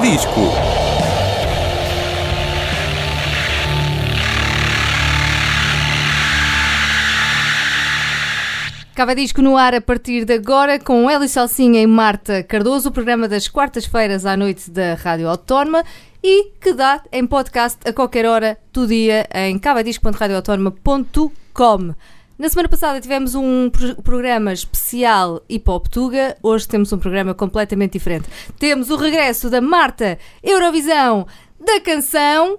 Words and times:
Disco. 0.00 0.40
Cava 8.94 9.14
Disco 9.14 9.42
no 9.42 9.56
ar 9.56 9.74
a 9.74 9.80
partir 9.80 10.24
de 10.24 10.34
agora 10.34 10.78
com 10.78 11.10
Hélio 11.10 11.28
Salsinha 11.28 11.80
e 11.80 11.86
Marta 11.86 12.42
Cardoso, 12.42 12.88
o 12.88 12.92
programa 12.92 13.28
das 13.28 13.46
quartas-feiras 13.46 14.26
à 14.26 14.36
noite 14.36 14.68
da 14.70 14.94
Rádio 14.94 15.28
Autónoma 15.28 15.84
e 16.22 16.52
que 16.60 16.72
dá 16.72 17.02
em 17.12 17.26
podcast 17.26 17.78
a 17.86 17.92
qualquer 17.92 18.24
hora 18.26 18.58
do 18.72 18.86
dia 18.86 19.28
em 19.34 19.58
cavadisco.radioautónoma.com. 19.58 21.94
Na 22.40 22.48
semana 22.48 22.70
passada 22.70 22.98
tivemos 23.02 23.34
um 23.34 23.68
pro- 23.68 23.96
programa 24.02 24.50
especial 24.50 25.42
Hip 25.46 25.68
Hop 25.70 25.86
Tuga, 25.88 26.38
hoje 26.42 26.66
temos 26.66 26.90
um 26.90 26.96
programa 26.98 27.34
completamente 27.34 27.92
diferente. 27.92 28.30
Temos 28.58 28.88
o 28.88 28.96
regresso 28.96 29.50
da 29.50 29.60
Marta 29.60 30.18
Eurovisão 30.42 31.26
da 31.62 31.78
canção, 31.82 32.58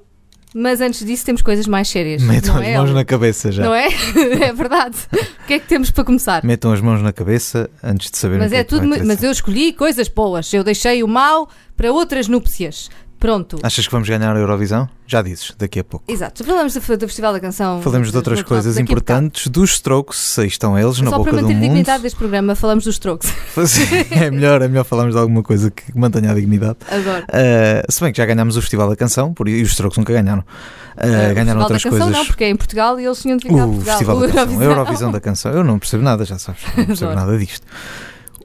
mas 0.53 0.81
antes 0.81 1.03
disso 1.03 1.25
temos 1.25 1.41
coisas 1.41 1.65
mais 1.65 1.87
sérias. 1.89 2.21
Metam 2.21 2.57
as 2.57 2.61
é, 2.61 2.77
mãos 2.77 2.91
na 2.93 3.03
cabeça 3.03 3.51
já. 3.51 3.63
Não 3.65 3.73
é? 3.73 3.87
é 4.39 4.53
verdade. 4.53 4.97
O 5.43 5.47
que 5.47 5.53
é 5.55 5.59
que 5.59 5.67
temos 5.67 5.89
para 5.89 6.03
começar? 6.03 6.43
Metam 6.43 6.71
as 6.71 6.79
mãos 6.79 7.01
na 7.01 7.11
cabeça 7.11 7.67
antes 7.83 8.11
de 8.11 8.17
saberem 8.19 8.43
Mas 8.43 8.51
o 8.51 8.53
que 8.53 8.59
é 8.59 8.63
que 8.63 8.69
tudo, 8.69 8.85
interessar. 8.85 9.07
mas 9.07 9.23
eu 9.23 9.31
escolhi 9.31 9.73
coisas 9.73 10.07
boas. 10.07 10.53
Eu 10.53 10.63
deixei 10.63 11.01
o 11.01 11.07
mau 11.07 11.49
para 11.75 11.91
outras 11.91 12.27
núpcias. 12.27 12.91
Pronto. 13.21 13.59
Achas 13.61 13.85
que 13.85 13.91
vamos 13.91 14.09
ganhar 14.09 14.35
a 14.35 14.39
Eurovisão? 14.39 14.89
Já 15.05 15.21
dizes, 15.21 15.53
daqui 15.55 15.79
a 15.79 15.83
pouco. 15.83 16.11
Exato. 16.11 16.43
Falamos 16.43 16.73
do, 16.73 16.79
do 16.97 17.07
Festival 17.07 17.33
da 17.33 17.39
Canção. 17.39 17.79
Falamos 17.81 18.09
de 18.11 18.17
outras 18.17 18.41
coisas 18.41 18.79
importantes, 18.79 19.47
dos 19.47 19.73
Strokes, 19.73 20.39
aí 20.39 20.47
estão 20.47 20.77
eles, 20.77 20.99
na 21.01 21.11
Só 21.11 21.17
boca 21.19 21.29
para 21.29 21.41
do 21.41 21.43
manter 21.43 21.53
a 21.53 21.57
mundo. 21.59 21.67
dignidade 21.67 22.01
deste 22.01 22.17
programa, 22.17 22.55
falamos 22.55 22.83
dos 22.83 22.95
strokes. 22.95 23.31
é 24.09 24.31
melhor, 24.31 24.61
é 24.63 24.67
melhor 24.67 24.83
falarmos 24.85 25.13
de 25.13 25.21
alguma 25.21 25.43
coisa 25.43 25.69
que 25.69 25.95
mantenha 25.95 26.31
a 26.31 26.33
dignidade. 26.33 26.77
Agora. 26.89 27.23
Uh, 27.25 27.91
se 27.91 28.01
bem 28.01 28.11
que 28.11 28.17
já 28.17 28.25
ganhámos 28.25 28.57
o 28.57 28.61
Festival 28.61 28.89
da 28.89 28.95
Canção, 28.95 29.33
por, 29.35 29.47
e 29.47 29.61
os 29.61 29.69
Strokes 29.69 29.99
nunca 29.99 30.13
ganharam. 30.13 30.41
Uh, 30.97 31.35
ganharam 31.35 31.61
outras 31.61 31.83
Canção 31.83 31.99
coisas. 31.99 32.17
não, 32.17 32.25
porque 32.25 32.43
é 32.43 32.49
em 32.49 32.55
Portugal 32.55 32.99
e 32.99 33.05
eles 33.05 33.21
tinham 33.21 33.37
de 33.37 33.47
ficar 33.47 33.65
O 33.65 33.69
Portugal. 33.69 33.97
Festival 33.97 34.17
O 34.17 34.19
da 34.21 34.27
Canção, 34.27 34.41
a 34.41 34.45
Eurovisão. 34.49 34.71
Eurovisão 34.71 35.11
da 35.11 35.19
Canção. 35.21 35.51
Eu 35.51 35.63
não 35.63 35.77
percebo 35.77 36.03
nada, 36.03 36.25
já 36.25 36.39
sabes. 36.39 36.61
Não 36.75 36.85
percebo 36.87 37.13
nada 37.13 37.37
disto. 37.37 37.67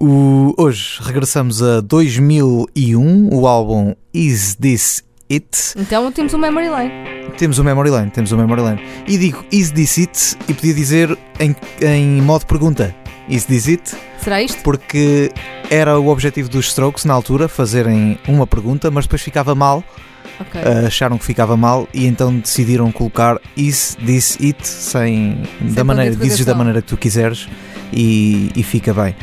O- 0.01 0.55
hoje 0.59 0.99
regressamos 1.03 1.63
a 1.63 1.81
2001, 1.81 3.29
o 3.33 3.47
álbum 3.47 3.95
Is 4.13 4.55
This 4.57 5.03
It? 5.31 5.49
Então 5.77 6.11
temos 6.13 6.35
um 6.35 6.39
Memory 6.39 6.69
Lane. 6.69 6.91
Temos 7.39 7.59
o 7.59 7.65
Memory 7.65 7.91
Lane, 7.91 8.11
temos 8.11 8.31
o 8.33 8.37
Memory 8.37 8.61
Lane. 8.61 8.83
E 9.09 9.17
digo 9.17 9.45
Is 9.51 9.71
This 9.73 9.99
It? 9.99 10.37
E 10.49 10.55
podia 10.55 10.75
dizer 10.75 11.17
em, 11.41 11.57
em 11.81 12.21
modo 12.23 12.47
pergunta 12.47 12.95
Is 13.29 13.45
This 13.45 13.69
It? 13.69 13.97
Será 14.23 14.43
isto? 14.43 14.63
Porque 14.63 15.33
era 15.71 15.99
o 15.99 16.09
objetivo 16.09 16.49
dos 16.49 16.67
Strokes 16.67 17.05
na 17.05 17.15
altura 17.15 17.49
fazerem 17.49 18.19
uma 18.29 18.47
pergunta, 18.47 18.91
mas 18.91 19.05
depois 19.07 19.23
ficava 19.23 19.55
mal 19.55 19.83
Ok. 20.39 20.61
Uh, 20.61 20.87
acharam 20.87 21.17
que 21.17 21.25
ficava 21.25 21.57
mal 21.57 21.89
e 21.95 22.05
então 22.07 22.37
decidiram 22.39 22.93
colocar 22.93 23.41
is 23.57 23.97
this 24.05 24.37
it 24.39 24.69
sem, 24.69 25.41
da 25.61 25.77
ponto 25.77 25.85
maneira 25.87 26.15
dizes 26.15 26.45
da 26.45 26.55
maneira 26.55 26.83
que 26.83 26.89
tu 26.89 26.97
quiseres 26.99 27.49
e, 27.91 28.51
e 28.55 28.63
fica 28.63 28.93
bem. 28.93 29.17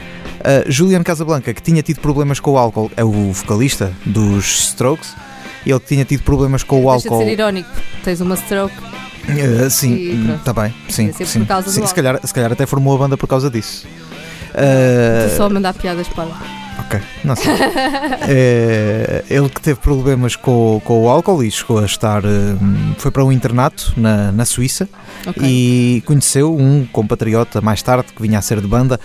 Uh, 0.44 0.70
Julian 0.70 1.04
Casablanca, 1.04 1.54
que 1.54 1.62
tinha 1.62 1.82
tido 1.82 2.00
problemas 2.02 2.40
com 2.40 2.52
o 2.52 2.58
álcool, 2.58 2.92
é 2.98 3.04
o 3.04 3.32
vocalista 3.32 3.94
dos 4.06 4.66
Strokes. 4.70 5.16
Ele 5.66 5.80
que 5.80 5.88
tinha 5.88 6.04
tido 6.04 6.24
problemas 6.24 6.62
com 6.64 6.84
o 6.86 6.92
Deixa 6.92 7.08
de 7.08 7.14
álcool. 7.14 7.26
ser 7.26 7.32
irónico. 7.32 7.70
Tens 8.04 8.20
uma 8.20 8.36
stroke. 8.36 8.76
Uh, 8.78 9.70
sim, 9.70 10.36
está 10.36 10.52
bem. 10.52 10.74
Sim, 10.90 11.14
sim, 11.14 11.40
por 11.40 11.48
causa 11.48 11.68
do 11.68 11.72
sim, 11.72 11.88
se, 11.88 11.96
calhar, 11.96 12.20
se 12.22 12.34
calhar 12.34 12.52
até 12.52 12.66
formou 12.66 12.94
a 12.96 12.98
banda 12.98 13.16
por 13.16 13.28
causa 13.28 13.50
disso. 13.50 13.88
Estou 14.50 15.34
Uh, 15.34 15.38
só 15.38 15.46
a 15.46 15.50
mandar 15.50 15.74
piadas 15.74 16.08
para 16.10 16.26
lá. 16.26 16.42
Ok, 16.80 17.00
não 17.24 17.36
sei. 17.36 17.54
É, 18.28 19.24
ele 19.30 19.48
que 19.50 19.62
teve 19.62 19.80
problemas 19.80 20.36
com, 20.36 20.82
com 20.84 21.04
o 21.06 21.10
álcool 21.10 21.44
e 21.44 21.50
chegou 21.50 21.80
a 21.80 21.86
estar. 21.86 22.24
hum, 22.26 22.94
Foi 22.98 23.10
para 23.12 23.24
um 23.24 23.32
internato 23.32 23.94
na, 23.98 24.32
na 24.32 24.46
Suíça 24.46 24.88
Ok. 25.26 25.42
e 25.46 26.04
conheceu 26.06 26.56
um 26.56 26.86
compatriota 26.92 27.62
mais 27.62 27.82
tarde 27.82 28.08
que 28.16 28.22
vinha 28.22 28.40
a 28.40 28.42
ser 28.42 28.60
de 28.62 28.68
banda 28.68 29.00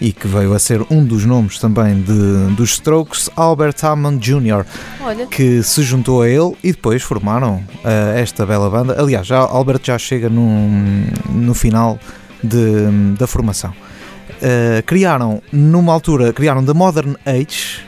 e 0.00 0.12
que 0.12 0.26
veio 0.26 0.52
a 0.54 0.58
ser 0.58 0.84
um 0.90 1.04
dos 1.04 1.24
nomes 1.24 1.58
também 1.58 2.00
de, 2.02 2.54
dos 2.56 2.70
Strokes, 2.72 3.30
Albert 3.36 3.76
Hammond 3.84 4.18
Jr., 4.18 4.64
Olha, 5.00 5.26
que 5.26 5.62
se 5.62 5.82
juntou 5.82 6.22
a 6.22 6.28
ele 6.28 6.56
e 6.62 6.72
depois 6.72 7.02
formaram 7.02 7.62
ah, 7.84 8.12
esta 8.18 8.44
bela 8.44 8.68
banda. 8.68 9.00
Aliás, 9.00 9.26
já, 9.26 9.38
Albert 9.38 9.80
já 9.84 9.96
chega 9.98 10.28
num- 10.28 11.06
no 11.30 11.54
final 11.54 11.98
de- 12.42 13.14
da 13.18 13.26
formação. 13.26 13.72
Uh, 14.42 14.82
criaram 14.84 15.40
numa 15.52 15.92
altura, 15.92 16.32
criaram 16.32 16.64
The 16.64 16.72
Modern 16.72 17.14
Age 17.24 17.84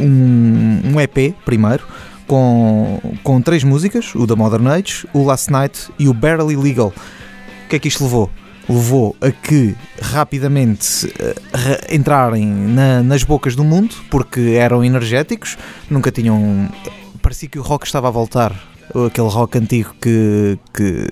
um, 0.00 0.92
um 0.94 1.00
EP 1.00 1.34
primeiro 1.44 1.84
com, 2.26 3.00
com 3.24 3.40
três 3.40 3.64
músicas, 3.64 4.14
o 4.14 4.26
The 4.28 4.36
Modern 4.36 4.68
Age, 4.68 5.08
o 5.12 5.24
Last 5.24 5.50
Night 5.50 5.90
e 5.98 6.08
o 6.08 6.14
Barely 6.14 6.54
Legal. 6.56 6.92
O 7.64 7.68
que 7.68 7.76
é 7.76 7.78
que 7.80 7.88
isto 7.88 8.04
levou? 8.04 8.30
Levou 8.68 9.16
a 9.20 9.30
que 9.30 9.74
rapidamente 10.02 11.06
uh, 11.06 11.56
ra- 11.56 11.80
entrarem 11.94 12.46
na- 12.46 13.02
nas 13.02 13.22
bocas 13.22 13.56
do 13.56 13.64
mundo 13.64 13.94
porque 14.10 14.56
eram 14.58 14.84
energéticos, 14.84 15.56
nunca 15.90 16.10
tinham. 16.12 16.68
Parecia 17.22 17.48
que 17.48 17.58
o 17.58 17.62
rock 17.62 17.86
estava 17.86 18.08
a 18.08 18.10
voltar, 18.10 18.52
aquele 19.06 19.28
rock 19.28 19.56
antigo 19.58 19.94
que, 20.00 20.58
que, 20.74 21.08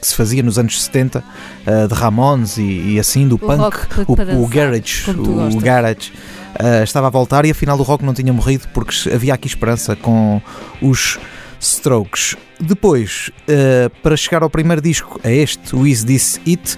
que 0.00 0.06
se 0.06 0.14
fazia 0.14 0.42
nos 0.42 0.58
anos 0.58 0.80
70, 0.82 1.18
uh, 1.22 1.88
de 1.88 1.94
Ramones 1.94 2.56
e, 2.58 2.62
e 2.94 2.98
assim, 3.00 3.28
do 3.28 3.36
o 3.36 3.38
punk, 3.38 3.76
o, 4.06 4.42
o 4.42 4.46
garage, 4.48 5.10
o 5.10 5.14
gostas. 5.14 5.62
garage 5.62 6.12
uh, 6.60 6.82
estava 6.82 7.06
a 7.06 7.10
voltar 7.10 7.44
e 7.44 7.50
afinal 7.50 7.78
o 7.78 7.82
rock 7.82 8.04
não 8.04 8.14
tinha 8.14 8.32
morrido 8.32 8.66
porque 8.74 8.92
havia 9.12 9.34
aqui 9.34 9.46
esperança 9.46 9.94
com 9.96 10.40
os 10.82 11.18
Strokes. 11.60 12.36
Depois, 12.60 13.30
uh, 13.48 13.90
para 14.02 14.16
chegar 14.16 14.42
ao 14.42 14.50
primeiro 14.50 14.80
disco, 14.80 15.20
a 15.24 15.30
este, 15.30 15.74
o 15.74 15.86
Is 15.86 16.04
This 16.04 16.40
It, 16.46 16.76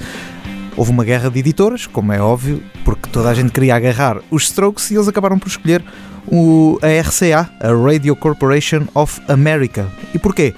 houve 0.77 0.91
uma 0.91 1.05
guerra 1.05 1.31
de 1.31 1.39
editoras, 1.39 1.87
como 1.87 2.13
é 2.13 2.21
óbvio, 2.21 2.63
porque 2.85 3.09
toda 3.11 3.31
a 3.31 3.35
gente 3.35 3.53
queria 3.53 3.75
agarrar 3.77 4.19
os 4.31 4.45
Strokes 4.45 4.91
e 4.91 4.95
eles 4.95 5.09
acabaram 5.09 5.39
por 5.39 5.49
escolher 5.49 5.85
o, 6.27 6.79
a 6.83 7.01
RCA, 7.01 7.51
a 7.61 7.73
Radio 7.73 8.15
Corporation 8.17 8.87
of 8.95 9.21
America. 9.29 9.91
E 10.15 10.19
porquê? 10.19 10.55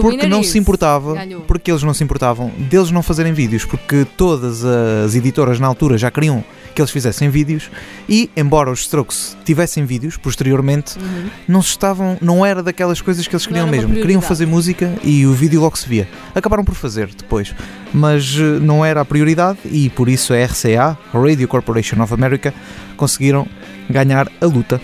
Porque 0.00 0.26
não 0.26 0.42
se 0.42 0.58
importava, 0.58 1.14
Ganhou. 1.14 1.42
porque 1.42 1.70
eles 1.70 1.82
não 1.82 1.92
se 1.94 2.02
importavam 2.02 2.50
deles 2.58 2.90
não 2.90 3.02
fazerem 3.02 3.32
vídeos, 3.32 3.64
porque 3.64 4.06
todas 4.16 4.64
as 4.64 5.14
editoras 5.14 5.60
na 5.60 5.66
altura 5.66 5.98
já 5.98 6.10
queriam 6.10 6.42
que 6.74 6.82
eles 6.82 6.90
fizessem 6.90 7.30
vídeos 7.30 7.70
e 8.06 8.28
embora 8.36 8.70
os 8.70 8.80
Strokes 8.80 9.34
tivessem 9.46 9.86
vídeos 9.86 10.18
posteriormente, 10.18 10.98
Uhum. 10.98 11.30
não 11.48 11.62
se 11.62 11.70
estavam, 11.70 12.18
não 12.20 12.44
era 12.44 12.62
daquelas 12.62 13.00
coisas 13.00 13.26
que 13.26 13.34
eles 13.34 13.46
queriam 13.46 13.66
mesmo, 13.66 13.94
queriam 13.94 14.20
fazer 14.20 14.44
música 14.46 14.92
e 15.02 15.26
o 15.26 15.32
vídeo 15.32 15.58
logo 15.60 15.76
se 15.78 15.88
via. 15.88 16.06
Acabaram 16.34 16.64
por 16.64 16.74
fazer 16.74 17.08
depois, 17.16 17.54
mas 17.94 18.36
eh, 18.38 18.42
não 18.60 18.84
era 18.84 19.00
a 19.00 19.04
prioridade 19.06 19.58
e 19.64 19.88
por 19.88 20.06
isso 20.08 20.34
a 20.34 20.36
RCA, 20.44 20.98
a 21.14 21.18
Radio 21.18 21.48
Corporation 21.48 22.02
of 22.02 22.12
America, 22.12 22.52
conseguiram 22.96 23.46
ganhar 23.88 24.30
a 24.40 24.44
luta. 24.46 24.78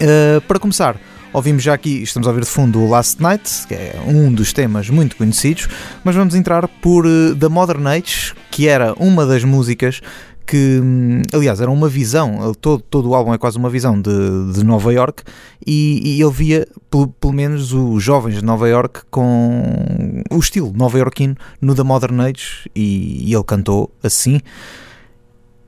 Uh, 0.00 0.40
para 0.42 0.58
começar, 0.58 0.96
ouvimos 1.32 1.62
já 1.62 1.74
aqui, 1.74 2.02
estamos 2.02 2.28
a 2.28 2.30
ouvir 2.30 2.42
de 2.42 2.50
fundo 2.50 2.80
o 2.80 2.88
Last 2.88 3.20
Night, 3.22 3.66
que 3.66 3.74
é 3.74 3.94
um 4.06 4.32
dos 4.32 4.52
temas 4.52 4.90
muito 4.90 5.16
conhecidos, 5.16 5.68
mas 6.04 6.14
vamos 6.14 6.34
entrar 6.34 6.68
por 6.68 7.06
uh, 7.06 7.34
The 7.34 7.48
Modern 7.48 7.86
Age, 7.86 8.34
que 8.50 8.68
era 8.68 8.92
uma 8.94 9.24
das 9.24 9.42
músicas 9.42 10.00
que, 10.46 10.80
hum, 10.82 11.22
aliás, 11.32 11.60
era 11.60 11.70
uma 11.70 11.88
visão, 11.88 12.52
todo, 12.60 12.82
todo 12.82 13.08
o 13.08 13.14
álbum 13.14 13.32
é 13.32 13.38
quase 13.38 13.56
uma 13.56 13.70
visão 13.70 14.00
de, 14.00 14.52
de 14.52 14.62
Nova 14.64 14.92
York 14.92 15.22
e, 15.66 16.16
e 16.16 16.22
ele 16.22 16.32
via, 16.32 16.68
pelo, 16.90 17.08
pelo 17.08 17.32
menos, 17.32 17.72
os 17.72 18.02
jovens 18.02 18.34
de 18.36 18.44
Nova 18.44 18.68
York 18.68 19.00
com 19.10 20.22
o 20.30 20.38
estilo 20.38 20.72
nova-iorquino 20.74 21.36
no 21.60 21.74
The 21.74 21.82
Modern 21.82 22.20
Age 22.20 22.70
e, 22.74 23.30
e 23.30 23.34
ele 23.34 23.44
cantou 23.44 23.90
assim 24.02 24.40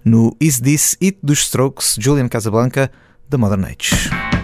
no 0.05 0.37
Is 0.39 0.61
This 0.61 0.99
It 1.03 1.19
dos 1.23 1.39
Strokes, 1.41 1.97
Julian 1.99 2.29
Casablanca, 2.29 2.91
The 3.31 3.39
Modern 3.39 3.65
Age. 3.65 4.44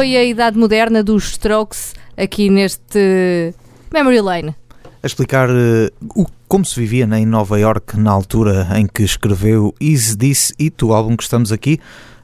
Foi 0.00 0.16
a 0.16 0.24
idade 0.24 0.56
moderna 0.56 1.04
dos 1.04 1.32
Strokes 1.32 1.92
aqui 2.16 2.48
neste 2.48 3.52
Memory 3.92 4.22
Lane? 4.22 4.56
A 5.02 5.06
explicar 5.06 5.50
uh, 5.50 5.90
o, 6.16 6.24
como 6.48 6.64
se 6.64 6.80
vivia 6.80 7.04
em 7.04 7.26
Nova 7.26 7.60
York 7.60 8.00
na 8.00 8.10
altura 8.10 8.66
em 8.78 8.86
que 8.86 9.02
escreveu 9.02 9.74
Is 9.78 10.16
This 10.16 10.54
It, 10.58 10.82
o 10.82 10.94
álbum 10.94 11.18
que 11.18 11.22
estamos 11.22 11.52
aqui 11.52 11.78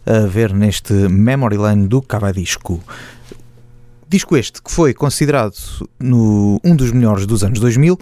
a 0.06 0.20
ver 0.20 0.54
neste 0.54 0.94
Memory 0.94 1.58
Lane 1.58 1.86
do 1.86 2.00
Cavadisco. 2.00 2.82
Disco 4.08 4.38
este 4.38 4.62
que 4.62 4.70
foi 4.70 4.94
considerado 4.94 5.56
no, 6.00 6.58
um 6.64 6.74
dos 6.74 6.92
melhores 6.92 7.26
dos 7.26 7.44
anos 7.44 7.60
2000 7.60 7.98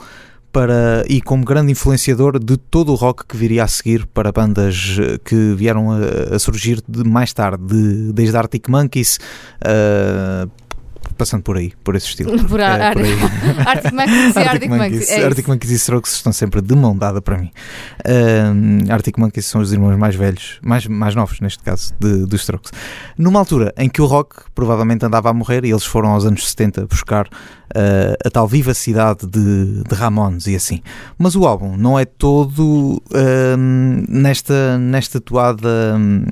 para, 0.54 1.04
e 1.08 1.20
como 1.20 1.44
grande 1.44 1.72
influenciador 1.72 2.38
de 2.38 2.56
todo 2.56 2.92
o 2.92 2.94
rock 2.94 3.26
que 3.26 3.36
viria 3.36 3.64
a 3.64 3.68
seguir 3.68 4.06
para 4.06 4.30
bandas 4.30 4.96
eh, 5.00 5.18
que 5.24 5.52
vieram 5.52 5.90
a, 5.90 6.36
a 6.36 6.38
surgir 6.38 6.80
de 6.86 7.02
mais 7.02 7.32
tarde, 7.32 7.66
de, 7.66 8.12
desde 8.12 8.36
Arctic 8.36 8.68
Monkeys, 8.68 9.18
uh, 9.66 10.48
passando 11.14 11.42
por 11.42 11.56
aí, 11.56 11.72
por 11.82 11.96
esse 11.96 12.08
estilo. 12.08 12.44
Por, 12.44 12.60
É, 12.60 12.64
ar, 12.64 12.92
por 12.94 13.02
aí. 13.02 13.12
Arctic 13.66 13.92
Monkeys 13.92 14.36
e 14.36 14.38
Arctic 14.38 14.70
Monkeys. 14.70 15.10
É 15.10 15.24
Arctic. 15.24 15.48
Monkeys 15.48 15.72
e 15.72 15.74
Strokes 15.76 16.12
estão 16.12 16.32
sempre 16.32 16.60
de 16.60 16.74
mão 16.74 16.96
dada 16.96 17.20
para 17.20 17.38
mim. 17.38 17.50
Um, 18.06 18.92
Arctic 18.92 19.18
Monkeys 19.18 19.46
são 19.46 19.60
os 19.60 19.72
irmãos 19.72 19.96
mais 19.96 20.14
velhos, 20.14 20.58
mais, 20.62 20.86
mais 20.86 21.14
novos 21.14 21.40
neste 21.40 21.62
caso, 21.62 21.94
de, 21.98 22.26
dos 22.26 22.40
Strokes. 22.40 22.72
Numa 23.16 23.38
altura 23.38 23.72
em 23.76 23.88
que 23.88 24.02
o 24.02 24.06
rock 24.06 24.42
provavelmente 24.54 25.04
andava 25.04 25.30
a 25.30 25.32
morrer 25.32 25.64
e 25.64 25.70
eles 25.70 25.84
foram 25.84 26.10
aos 26.10 26.24
anos 26.24 26.48
70 26.48 26.86
buscar 26.86 27.26
uh, 27.26 28.14
a 28.24 28.30
tal 28.30 28.46
vivacidade 28.46 29.26
de, 29.26 29.82
de 29.82 29.94
Ramones 29.94 30.46
e 30.46 30.54
assim. 30.54 30.80
Mas 31.18 31.34
o 31.36 31.46
álbum 31.46 31.76
não 31.76 31.98
é 31.98 32.04
todo 32.04 33.02
um, 33.12 34.04
nesta, 34.08 34.78
nesta 34.78 35.20
toada. 35.20 35.96
um, 35.98 36.24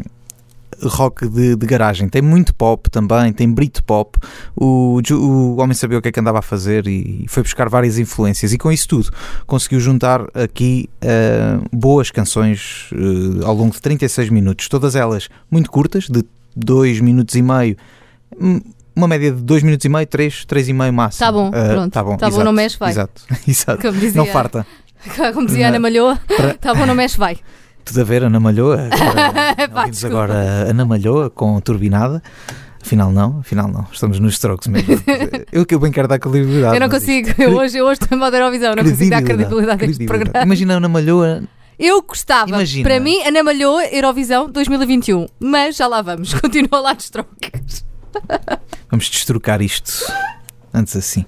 rock 0.85 1.29
de, 1.29 1.57
de 1.57 1.67
garagem, 1.67 2.09
tem 2.09 2.21
muito 2.23 2.55
pop 2.55 2.91
também, 2.91 3.33
tem 3.33 3.51
Britpop. 3.53 4.19
O, 4.57 5.01
o 5.13 5.57
homem 5.61 5.75
sabia 5.75 5.99
o 5.99 6.03
que 6.03 6.09
é 6.09 6.13
que 6.13 6.21
andava 6.21 6.39
a 6.39 6.43
fazer 6.43 6.87
e 6.87 7.25
foi 7.29 7.43
buscar 7.43 7.69
várias 7.69 7.99
influências, 7.99 8.53
e 8.53 8.59
com 8.59 8.71
isso 8.73 8.89
tudo 8.89 9.11
conseguiu 9.47 9.81
juntar 9.81 10.23
aqui 10.35 10.89
eh, 11.01 11.59
boas 11.73 12.11
canções 12.11 12.89
eh, 12.93 13.45
ao 13.45 13.55
longo 13.55 13.73
de 13.73 13.81
36 13.81 14.29
minutos, 14.31 14.69
todas 14.69 14.95
elas 14.97 15.29
muito 15.51 15.71
curtas, 15.71 16.09
de 16.09 16.25
2 16.57 17.01
minutos 17.01 17.35
e 17.35 17.43
meio. 17.43 17.77
hum, 18.41 18.61
Uma 18.95 19.09
média 19.09 19.33
de 19.33 19.41
2 19.43 19.63
minutos 19.63 19.85
e 19.85 19.89
meio, 19.89 20.07
3, 20.07 20.45
3 20.45 20.69
e 20.69 20.73
meio 20.73 20.93
máximo. 20.93 21.27
Tá 21.27 21.33
bom, 21.33 21.51
Eh, 21.55 21.69
pronto. 21.75 21.93
Tá 21.93 22.03
bom, 22.05 22.17
Tá 22.17 22.27
bom, 22.27 22.33
exato, 22.35 22.45
não 22.45 22.53
mexe, 22.53 22.79
vai. 22.79 22.91
Exato, 22.91 23.23
exato. 23.49 23.81
Como 23.83 23.99
dizia, 23.99 24.19
Não 24.23 24.27
farta. 24.27 24.67
Como 25.35 25.47
dizia 25.47 25.69
Ana 25.69 25.81
Malhoa, 25.81 26.19
Para- 26.29 26.55
tá 26.55 26.75
bom, 26.75 26.87
não 26.87 26.95
mexe, 26.95 27.17
vai. 27.19 27.37
Tudo 27.85 28.01
a 28.01 28.05
ver, 28.05 28.23
Ana 28.25 28.39
Malhoa. 28.41 28.89
Ouvimos 29.77 30.05
agora 30.05 30.35
a 30.35 30.71
Ana 30.71 30.85
Malhoa 30.85 31.31
com 31.31 31.61
turbinada. 31.61 32.23
Afinal 32.85 33.13
não, 33.13 33.39
afinal 33.41 33.69
não. 33.69 33.87
Estamos 33.93 34.19
nos 34.19 34.35
strokes 34.35 34.67
mesmo. 34.69 35.01
Eu 35.53 35.65
que 35.65 35.75
eu 35.75 35.79
bem 35.81 35.93
quero 35.93 36.09
dar 36.09 36.19
credibilidade. 36.19 36.75
Eu 36.75 36.81
não 36.81 36.89
consigo, 36.89 37.29
eu 37.39 37.55
hoje, 37.57 37.79
eu 37.79 37.85
hoje 37.85 38.01
estou 38.03 38.17
em 38.17 38.21
modo 38.21 38.35
Eurovisão, 38.35 38.75
não 38.75 38.83
consigo 38.83 39.11
dar 39.11 39.23
credibilidade 39.23 39.85
a 39.85 39.89
este 39.89 40.05
programa. 40.07 40.45
Imagina 40.45 40.75
a 40.75 40.77
Ana 40.79 40.89
Malhoa. 40.89 41.43
Eu 41.79 42.03
gostava, 42.03 42.49
Imagina. 42.49 42.89
para 42.89 43.01
mim, 43.01 43.23
Ana 43.23 43.43
Malhoa, 43.43 43.85
Eurovisão 43.87 44.51
2021, 44.51 45.27
mas 45.39 45.77
já 45.77 45.87
lá 45.87 46.03
vamos, 46.03 46.35
continua 46.41 46.81
lá 46.81 46.93
de 46.93 47.03
Strokes. 47.03 47.85
Vamos 48.91 49.09
destrocar 49.09 49.61
isto. 49.63 50.05
Antes 50.75 50.97
assim. 50.97 51.27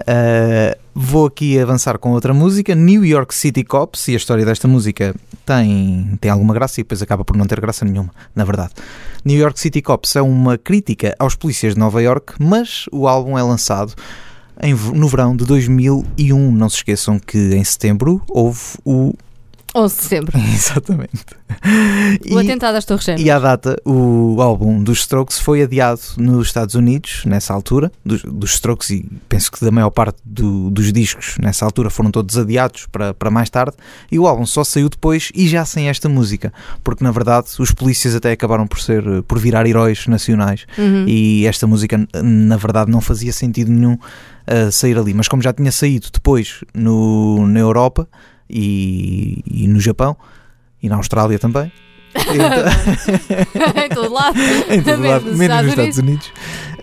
Uh, 0.00 0.78
vou 0.94 1.26
aqui 1.26 1.58
avançar 1.58 1.98
com 1.98 2.12
outra 2.12 2.32
música, 2.32 2.74
New 2.74 3.04
York 3.04 3.34
City 3.34 3.62
Cops, 3.62 4.08
e 4.08 4.14
a 4.14 4.16
história 4.16 4.44
desta 4.44 4.66
música 4.66 5.14
tem, 5.44 6.16
tem 6.20 6.30
alguma 6.30 6.54
graça 6.54 6.80
e 6.80 6.82
depois 6.82 7.02
acaba 7.02 7.24
por 7.24 7.36
não 7.36 7.46
ter 7.46 7.60
graça 7.60 7.84
nenhuma, 7.84 8.10
na 8.34 8.44
verdade. 8.44 8.72
New 9.24 9.38
York 9.38 9.60
City 9.60 9.82
Cops 9.82 10.16
é 10.16 10.22
uma 10.22 10.56
crítica 10.56 11.14
aos 11.18 11.34
polícias 11.34 11.74
de 11.74 11.80
Nova 11.80 12.02
York, 12.02 12.34
mas 12.38 12.86
o 12.90 13.06
álbum 13.06 13.36
é 13.36 13.42
lançado 13.42 13.94
em 14.62 14.74
no 14.74 15.08
verão 15.08 15.36
de 15.36 15.44
2001. 15.44 16.52
Não 16.52 16.68
se 16.68 16.76
esqueçam 16.76 17.18
que 17.18 17.54
em 17.54 17.64
setembro 17.64 18.22
houve 18.28 18.60
o. 18.84 19.14
11 19.76 19.94
de 19.96 20.02
setembro, 20.02 20.38
Exatamente. 20.38 21.24
o 22.30 22.40
E- 22.40 22.44
atentado 22.44 22.76
às 22.76 22.84
Torres 22.84 23.04
Gêmeas. 23.04 23.26
e 23.26 23.30
à 23.30 23.38
data, 23.38 23.76
o 23.84 24.40
álbum 24.40 24.82
dos 24.82 25.00
Strokes 25.00 25.38
foi 25.38 25.62
adiado 25.62 26.00
nos 26.16 26.46
Estados 26.46 26.74
Unidos, 26.74 27.22
nessa 27.26 27.52
altura, 27.52 27.92
dos, 28.04 28.22
dos 28.22 28.52
Strokes, 28.54 28.90
e 28.90 29.08
penso 29.28 29.52
que 29.52 29.64
da 29.64 29.70
maior 29.70 29.90
parte 29.90 30.18
do- 30.24 30.70
dos 30.70 30.92
discos 30.92 31.36
nessa 31.40 31.64
altura 31.64 31.90
foram 31.90 32.10
todos 32.10 32.36
adiados 32.38 32.86
para, 32.90 33.12
para 33.12 33.30
mais 33.30 33.50
tarde, 33.50 33.76
e 34.10 34.18
o 34.18 34.26
álbum 34.26 34.46
só 34.46 34.64
saiu 34.64 34.88
depois 34.88 35.30
e 35.34 35.46
já 35.46 35.64
sem 35.64 35.88
esta 35.88 36.08
música, 36.08 36.52
porque 36.82 37.04
na 37.04 37.10
verdade 37.10 37.48
os 37.58 37.70
polícias 37.72 38.14
até 38.14 38.32
acabaram 38.32 38.66
por 38.66 38.80
ser, 38.80 39.06
eh, 39.06 39.22
por 39.26 39.38
virar 39.38 39.66
heróis 39.66 40.06
nacionais, 40.06 40.66
Uhum. 40.78 41.04
e 41.06 41.46
esta 41.46 41.66
música 41.66 42.06
na 42.22 42.56
verdade 42.56 42.90
não 42.90 43.00
fazia 43.00 43.32
sentido 43.32 43.70
nenhum 43.70 43.94
uh, 43.94 44.70
sair 44.72 44.96
ali, 44.98 45.12
mas 45.12 45.28
como 45.28 45.42
já 45.42 45.52
tinha 45.52 45.70
saído 45.72 46.06
depois 46.12 46.60
no, 46.74 47.46
na 47.46 47.60
Europa 47.60 48.08
e, 48.48 49.42
e 49.46 49.68
no 49.68 49.80
Japão, 49.80 50.16
e 50.82 50.88
na 50.88 50.96
Austrália 50.96 51.38
também. 51.38 51.70
então- 52.14 53.76
em 53.84 53.88
todo 53.88 54.12
lado, 54.12 54.38
em 54.70 54.82
todo 54.82 54.98
Menos 54.98 55.08
lado, 55.10 55.24
nos 55.26 55.38
menos 55.38 55.56
nos 55.56 55.68
Estados 55.68 55.68
Estados 55.70 55.98
Unidos. 55.98 56.32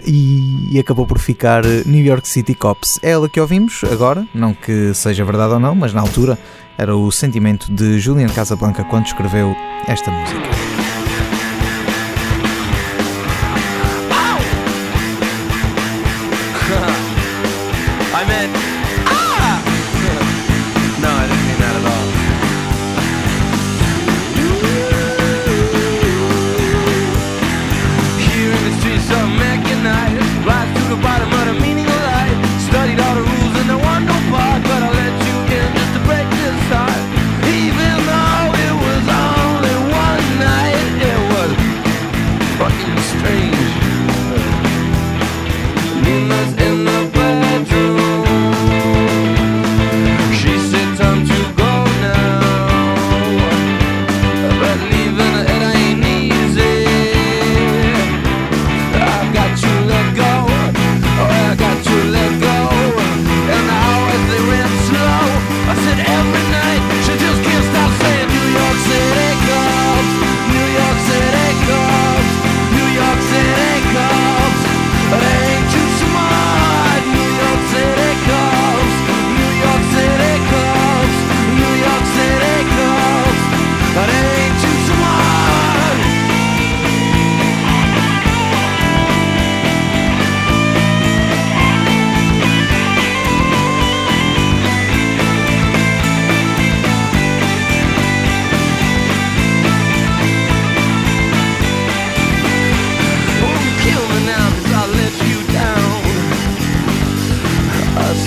E, 0.06 0.76
e 0.76 0.80
acabou 0.80 1.08
por 1.08 1.18
ficar 1.18 1.64
eh, 1.66 1.84
New 1.86 2.04
York 2.04 2.28
City 2.28 2.54
Cops. 2.54 3.00
É 3.02 3.12
ela 3.12 3.30
que 3.30 3.40
ouvimos 3.40 3.84
agora, 3.90 4.28
não 4.36 4.54
que 4.54 4.94
seja 4.94 5.24
verdade 5.24 5.54
ou 5.54 5.60
não, 5.60 5.74
mas 5.74 5.94
na 5.94 6.02
altura 6.02 6.38
era 6.78 6.96
o 6.96 7.10
sentimento 7.12 7.72
de 7.72 8.00
Julian 8.00 8.28
Casablanca 8.28 8.84
quando 8.84 9.06
escreveu 9.06 9.56
esta 9.88 10.12
música. 10.12 11.03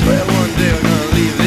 But 0.07 0.25
one 0.25 0.51
day 0.55 0.73
we're 0.73 0.83
gonna 0.83 1.15
leave 1.17 1.46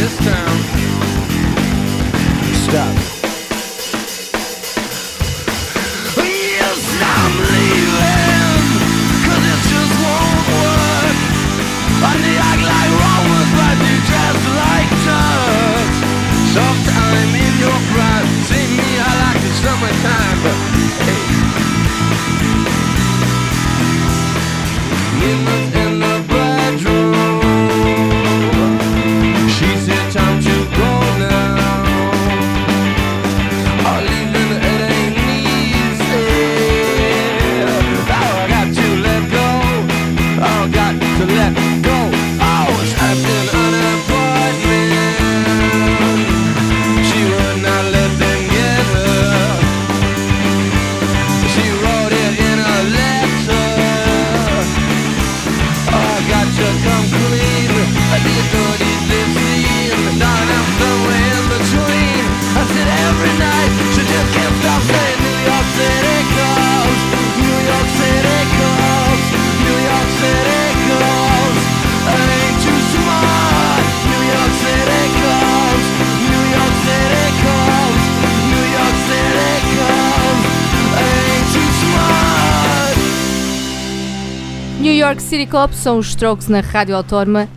York 85.20 85.24
City 85.24 85.48
Cops 85.48 85.76
são 85.76 85.98
os 85.98 86.08
Strokes 86.08 86.48
na 86.48 86.62
Rádio 86.62 86.96
Autónoma, 86.96 87.50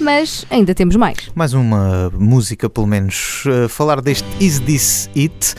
mas 0.00 0.46
ainda 0.48 0.74
temos 0.74 0.96
mais. 0.96 1.18
Mais 1.34 1.52
uma 1.52 2.10
música, 2.18 2.70
pelo 2.70 2.86
menos. 2.86 3.44
Uh, 3.44 3.68
falar 3.68 4.00
deste 4.00 4.26
Is 4.42 4.58
This 4.60 5.10
It? 5.14 5.54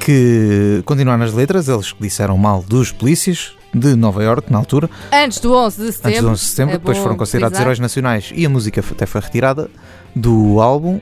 Que 0.00 0.82
continuar 0.84 1.16
nas 1.16 1.32
letras, 1.32 1.68
eles 1.68 1.94
disseram 2.00 2.36
mal 2.36 2.64
dos 2.66 2.90
polícias 2.90 3.52
de 3.72 3.94
Nova 3.94 4.20
York 4.24 4.50
na 4.50 4.58
altura. 4.58 4.90
Antes 5.12 5.38
do 5.38 5.54
11 5.54 5.86
de 5.86 5.92
setembro. 5.92 6.08
Antes 6.08 6.22
do 6.22 6.30
11 6.30 6.42
de 6.42 6.48
setembro, 6.48 6.74
É 6.74 6.78
depois 6.78 6.96
bom 6.96 7.02
foram 7.04 7.16
considerados 7.16 7.60
heróis 7.60 7.78
nacionais 7.78 8.32
e 8.34 8.44
a 8.44 8.48
música 8.48 8.80
até 8.80 9.06
foi 9.06 9.20
retirada 9.20 9.70
do 10.14 10.60
álbum, 10.60 11.00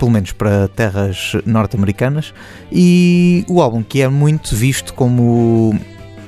pelo 0.00 0.10
menos 0.10 0.32
para 0.32 0.66
terras 0.66 1.36
norte-americanas. 1.46 2.34
E 2.72 3.44
o 3.48 3.62
álbum 3.62 3.84
que 3.84 4.02
é 4.02 4.08
muito 4.08 4.56
visto 4.56 4.92
como 4.94 5.78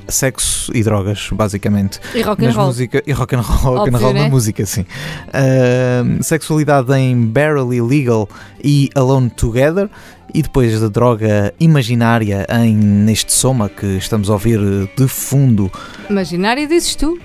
sexo 0.08 0.70
e 0.75 0.82
drogas, 0.82 1.28
basicamente. 1.32 2.00
E 2.14 2.22
rock 2.22 2.42
and 2.42 2.48
Nas 2.48 2.56
roll. 2.56 2.66
música, 2.66 3.02
e 3.06 3.12
rock 3.12 3.34
and 3.36 3.40
roll, 3.40 3.76
rock 3.76 3.88
and 3.90 3.92
Óbvio, 3.94 3.98
roll 4.00 4.14
na 4.14 4.20
né? 4.22 4.28
música, 4.28 4.64
sim. 4.66 4.84
Ahm, 5.32 6.22
sexualidade 6.22 6.92
em 6.94 7.26
Barely 7.26 7.80
Legal 7.80 8.28
e 8.62 8.90
Alone 8.94 9.30
Together. 9.30 9.88
E 10.34 10.42
depois 10.42 10.78
da 10.80 10.88
droga 10.88 11.54
imaginária 11.58 12.46
em 12.62 12.75
Neste 12.76 13.32
Soma, 13.32 13.68
que 13.68 13.86
estamos 13.96 14.28
a 14.28 14.34
ouvir 14.34 14.58
de 14.96 15.08
fundo. 15.08 15.70
Imaginário 16.10 16.66
dizes 16.68 16.94
tu. 16.96 17.18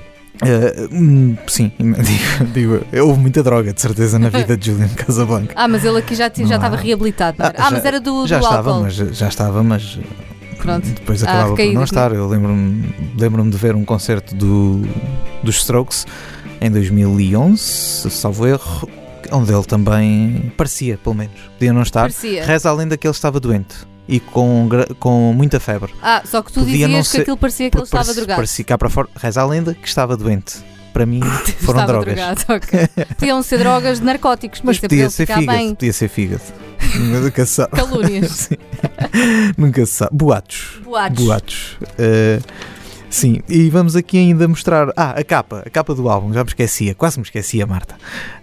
Hum, 0.91 1.35
sim, 1.47 1.71
digo, 1.79 2.79
digo, 2.81 3.05
houve 3.05 3.19
muita 3.19 3.43
droga, 3.43 3.73
de 3.73 3.81
certeza, 3.81 4.17
na 4.17 4.29
vida 4.29 4.55
de 4.57 4.71
Julian 4.71 4.87
Casablanca. 4.89 5.53
Ah, 5.57 5.67
mas 5.67 5.83
ele 5.83 5.97
aqui 5.99 6.15
já, 6.15 6.31
Não 6.37 6.47
já 6.47 6.55
há. 6.55 6.57
estava 6.57 6.75
reabilitado. 6.77 7.37
não 7.39 7.45
era? 7.47 7.55
Ah, 7.57 7.61
Ah, 7.65 7.69
já- 7.69 7.75
mas 7.75 7.85
era 7.85 7.99
do, 7.99 8.25
já 8.25 8.37
do 8.39 8.43
estava, 8.45 8.69
álcool. 8.71 8.83
mas 8.83 8.93
já 8.95 9.27
estava, 9.27 9.61
mas 9.63 9.99
Pronto. 10.61 10.85
depois 10.87 11.23
Ah, 11.23 11.29
acabava 11.29 11.55
por 11.55 11.73
não 11.73 11.83
estar. 11.83 12.11
Eu 12.13 12.27
lembro-me 12.27 12.93
lembro 13.17 13.43
de 13.49 13.57
ver 13.57 13.75
um 13.75 13.83
concerto 13.85 14.35
do, 14.35 14.81
dos 15.43 15.57
Strokes 15.57 16.05
em 16.59 16.69
2011, 16.69 18.09
salvo 18.09 18.47
erro, 18.47 18.87
onde 19.31 19.53
ele 19.53 19.63
também 19.63 20.51
parecia, 20.57 20.97
pelo 20.97 21.15
menos, 21.15 21.33
podia 21.57 21.73
não 21.73 21.81
estar. 21.81 22.01
Parecia. 22.01 22.45
Reza 22.45 22.69
a 22.69 22.73
lenda 22.73 22.97
que 22.97 23.07
ele 23.07 23.11
estava 23.13 23.39
doente 23.39 23.75
e 24.07 24.19
com, 24.19 24.67
com 24.99 25.33
muita 25.33 25.59
febre. 25.59 25.91
Ah, 26.01 26.21
só 26.25 26.41
que 26.41 26.51
tu 26.51 26.59
Podia 26.61 26.87
dizias 26.87 27.07
que 27.07 27.11
ser- 27.15 27.21
aquilo 27.21 27.37
parecia 27.37 27.69
que 27.69 27.77
ele 27.77 27.83
estava 27.83 28.13
drogado. 28.13 28.35
Parecia 28.37 28.65
cá 28.65 28.77
para 28.77 28.89
fora. 28.89 29.07
Reza 29.15 29.41
a 29.41 29.45
lenda 29.45 29.73
que 29.73 29.87
estava 29.87 30.17
doente. 30.17 30.57
Para 30.93 31.05
mim 31.05 31.21
foram 31.61 31.81
estava 31.81 31.87
drogas. 31.87 32.15
drogado, 32.15 32.45
ok. 32.49 33.05
Podiam 33.17 33.43
ser 33.43 33.59
drogas 33.59 33.99
de 33.99 34.05
narcóticos, 34.05 34.61
mas, 34.63 34.79
podia 34.79 35.09
ser 35.09 35.25
fígado. 35.25 35.45
bem. 35.45 35.75
Podia 35.75 35.93
ser 35.93 36.07
fígado. 36.09 36.43
Nunca 36.99 37.45
se 37.45 37.53
sabe. 37.53 37.71
Calúnias. 37.71 38.49
Nunca 39.57 39.85
se 39.85 39.93
sabe. 39.93 40.11
Boatos. 40.15 40.81
Boatos. 40.83 41.25
Boatos. 41.25 41.77
Uh, 41.81 42.43
sim, 43.09 43.41
e 43.47 43.69
vamos 43.69 43.95
aqui 43.95 44.17
ainda 44.17 44.47
mostrar. 44.47 44.91
Ah, 44.97 45.11
a 45.11 45.23
capa, 45.23 45.63
a 45.65 45.69
capa 45.69 45.93
do 45.95 46.09
álbum, 46.09 46.33
já 46.33 46.43
me 46.43 46.49
esquecia, 46.49 46.93
quase 46.95 47.19
me 47.19 47.23
esquecia, 47.23 47.65
Marta. 47.65 47.95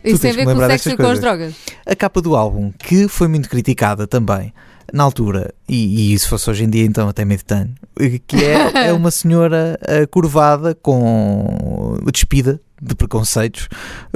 Isso 0.02 0.20
tem 0.20 0.32
tens 0.32 0.42
a 0.42 0.44
ver 0.44 0.54
com 0.54 0.64
o 0.64 0.66
sexo 0.66 0.90
e 0.90 0.96
com 0.96 1.06
as 1.06 1.20
drogas. 1.20 1.54
A 1.84 1.96
capa 1.96 2.22
do 2.22 2.36
álbum, 2.36 2.72
que 2.78 3.08
foi 3.08 3.28
muito 3.28 3.48
criticada 3.48 4.06
também 4.06 4.52
na 4.92 5.04
altura, 5.04 5.52
e, 5.68 6.14
e 6.14 6.18
se 6.18 6.26
fosse 6.28 6.48
hoje 6.50 6.64
em 6.64 6.70
dia, 6.70 6.84
então 6.84 7.08
até 7.08 7.24
meditando, 7.24 7.70
que 8.26 8.36
é, 8.44 8.86
é 8.88 8.92
uma 8.92 9.10
senhora 9.10 9.78
uh, 9.82 10.08
curvada, 10.08 10.74
com 10.74 11.98
despida 12.12 12.60
de 12.80 12.94
preconceitos, 12.94 13.68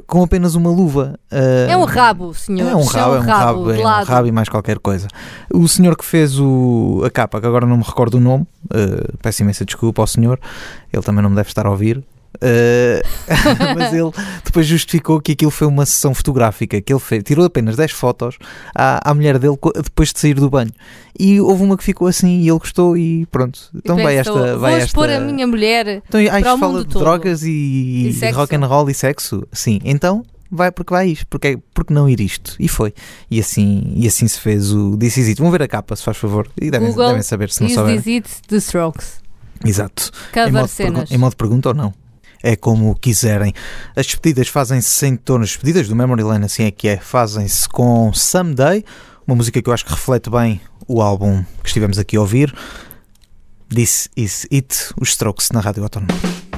com 0.06 0.22
apenas 0.22 0.54
uma 0.54 0.70
luva. 0.70 1.18
uh, 1.32 1.70
É 1.70 1.76
um 1.76 1.84
rabo, 1.84 2.32
senhor. 2.32 2.70
é 2.70 2.76
um 2.76 2.84
rabo, 2.84 3.14
é 3.16 3.18
um 3.18 3.22
rabo, 3.22 3.70
é 3.72 3.78
um 3.78 3.82
lado. 3.82 4.06
rabo 4.06 4.28
e 4.28 4.32
mais 4.32 4.48
qualquer 4.48 4.78
coisa. 4.78 5.08
O 5.52 5.66
senhor 5.68 5.96
que 5.96 6.04
fez 6.04 6.38
o, 6.38 7.02
a 7.04 7.10
capa, 7.10 7.40
que 7.40 7.46
agora 7.46 7.66
não 7.66 7.76
me 7.76 7.84
recordo 7.84 8.14
o 8.14 8.20
nome, 8.20 8.46
uh, 8.66 9.16
peço 9.20 9.42
imensa 9.42 9.64
desculpa 9.64 10.00
ao 10.02 10.06
senhor, 10.06 10.38
ele 10.92 11.02
também 11.02 11.22
não 11.22 11.30
me 11.30 11.36
deve 11.36 11.48
estar 11.48 11.66
a 11.66 11.70
ouvir. 11.70 12.02
Uh, 12.42 13.74
mas 13.78 13.92
ele 13.92 14.10
depois 14.44 14.66
justificou 14.66 15.20
que 15.20 15.32
aquilo 15.32 15.50
foi 15.50 15.66
uma 15.66 15.86
sessão 15.86 16.14
fotográfica 16.14 16.80
que 16.80 16.92
ele 16.92 17.00
fez, 17.00 17.22
tirou 17.22 17.44
apenas 17.44 17.76
10 17.76 17.92
fotos 17.92 18.36
à, 18.74 19.10
à 19.10 19.14
mulher 19.14 19.38
dele 19.38 19.56
depois 19.82 20.12
de 20.12 20.18
sair 20.18 20.34
do 20.34 20.50
banho 20.50 20.70
e 21.18 21.40
houve 21.40 21.62
uma 21.62 21.76
que 21.76 21.84
ficou 21.84 22.08
assim 22.08 22.40
e 22.40 22.48
ele 22.48 22.58
gostou 22.58 22.96
e 22.96 23.26
pronto 23.26 23.60
então 23.74 23.98
E 23.98 24.02
vai 24.02 24.16
esta 24.16 24.32
vai 24.58 24.70
Vou 24.72 24.80
esta 24.80 24.84
expor 24.86 25.08
a 25.10 25.20
minha 25.20 25.46
mulher. 25.46 26.02
então, 26.08 26.20
para 26.24 26.38
isto 26.40 26.54
o 26.54 26.58
fala 26.58 26.72
mundo 26.72 26.84
de 26.86 26.92
todo. 26.92 27.02
drogas 27.02 27.42
e, 27.42 27.48
E 27.50 28.18
e 28.24 28.30
rock 28.30 28.56
and 28.56 28.66
roll 28.66 28.88
e 28.90 28.94
sexo. 28.94 29.46
Sim, 29.52 29.78
então 29.84 30.24
vai 30.50 30.70
porque 30.70 30.92
vai 30.92 31.08
isto, 31.08 31.26
porque, 31.28 31.58
porque 31.72 31.94
não 31.94 32.08
ir 32.08 32.20
isto? 32.20 32.56
E 32.58 32.68
foi. 32.68 32.92
E 33.30 33.40
assim, 33.40 33.92
e 33.96 34.06
assim 34.06 34.26
se 34.28 34.38
fez 34.38 34.72
o 34.72 34.96
This 34.98 35.16
Is 35.16 35.28
It. 35.28 35.40
Vão 35.40 35.50
ver 35.50 35.62
a 35.62 35.68
capa, 35.68 35.96
se 35.96 36.02
faz 36.02 36.16
favor. 36.16 36.46
E 36.60 36.70
devem, 36.70 36.88
Google 36.88 37.06
devem 37.08 37.22
saber 37.22 37.50
se 37.50 37.60
não 37.62 37.68
Is 37.68 37.74
souberem. 37.74 38.00
This 38.00 38.14
It 38.14 38.48
The 38.48 38.56
Strokes. 38.56 39.22
Exato. 39.64 40.10
Em 40.30 40.34
Cover 40.34 40.52
modo, 40.52 40.64
de 40.66 40.70
cenas. 40.70 41.10
em 41.10 41.18
modo 41.18 41.30
de 41.30 41.36
pergunta 41.36 41.68
ou 41.70 41.74
não? 41.74 41.94
É 42.42 42.56
como 42.56 42.94
quiserem. 42.96 43.52
As 43.94 44.06
despedidas 44.06 44.48
fazem-se 44.48 45.06
em 45.06 45.16
torno. 45.16 45.44
As 45.44 45.50
despedidas 45.50 45.88
do 45.88 45.94
Memory 45.94 46.22
Lane, 46.22 46.44
assim 46.46 46.64
é 46.64 46.70
que 46.70 46.88
é, 46.88 46.96
fazem-se 46.96 47.68
com 47.68 48.12
Someday, 48.12 48.84
uma 49.26 49.36
música 49.36 49.62
que 49.62 49.68
eu 49.68 49.72
acho 49.72 49.84
que 49.84 49.92
reflete 49.92 50.28
bem 50.28 50.60
o 50.88 51.00
álbum 51.00 51.44
que 51.62 51.68
estivemos 51.68 51.98
aqui 51.98 52.16
a 52.16 52.20
ouvir. 52.20 52.52
This 53.74 54.08
Is 54.16 54.46
It, 54.52 54.92
os 55.00 55.10
Strokes 55.10 55.50
na 55.50 55.60
Rádio 55.60 55.82
Autónoma. 55.82 56.51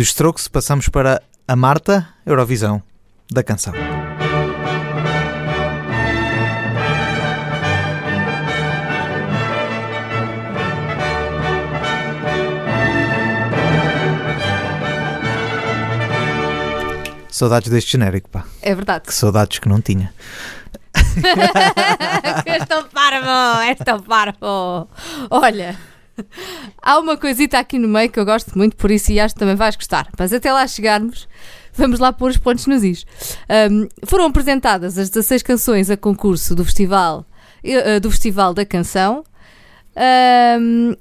Dos 0.00 0.08
Strokes 0.08 0.48
passamos 0.48 0.88
para 0.88 1.20
a 1.46 1.54
Marta 1.54 2.08
Eurovisão 2.24 2.82
da 3.30 3.42
canção. 3.42 3.74
Saudades 17.28 17.68
deste 17.70 17.92
genérico, 17.92 18.30
pá. 18.30 18.46
É 18.62 18.74
verdade. 18.74 19.04
Que 19.04 19.12
saudades 19.12 19.58
que 19.58 19.68
não 19.68 19.82
tinha. 19.82 20.14
és 22.46 22.64
tão 22.66 22.88
parvo, 22.88 23.60
és 23.60 23.78
tão 23.78 24.00
parvo. 24.00 24.88
Olha, 25.28 25.76
há 26.82 26.98
uma 26.98 27.16
coisita 27.16 27.58
aqui 27.58 27.78
no 27.78 27.88
meio 27.88 28.10
que 28.10 28.18
eu 28.20 28.24
gosto 28.24 28.56
muito, 28.56 28.76
por 28.76 28.90
isso 28.90 29.12
e 29.12 29.20
acho 29.20 29.34
que 29.34 29.40
também 29.40 29.54
vais 29.56 29.76
gostar. 29.76 30.08
Mas 30.18 30.32
até 30.32 30.52
lá 30.52 30.66
chegarmos, 30.66 31.28
vamos 31.74 31.98
lá 31.98 32.12
pôr 32.12 32.30
os 32.30 32.36
pontos 32.36 32.66
nos 32.66 32.82
is. 32.84 33.04
Um, 33.70 33.88
foram 34.06 34.26
apresentadas 34.26 34.98
as 34.98 35.08
16 35.10 35.42
canções 35.42 35.90
a 35.90 35.96
concurso 35.96 36.54
do 36.54 36.64
Festival, 36.64 37.24
eh, 37.62 38.00
do 38.00 38.10
festival 38.10 38.54
da 38.54 38.64
Canção. 38.64 39.24
Um, 40.60 40.94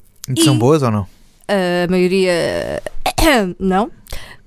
São 0.43 0.55
E- 0.55 0.59
boas 0.59 0.83
ou 0.83 0.91
não? 0.91 1.07
a 1.47 1.89
maioria. 1.89 2.81
Não. 3.59 3.89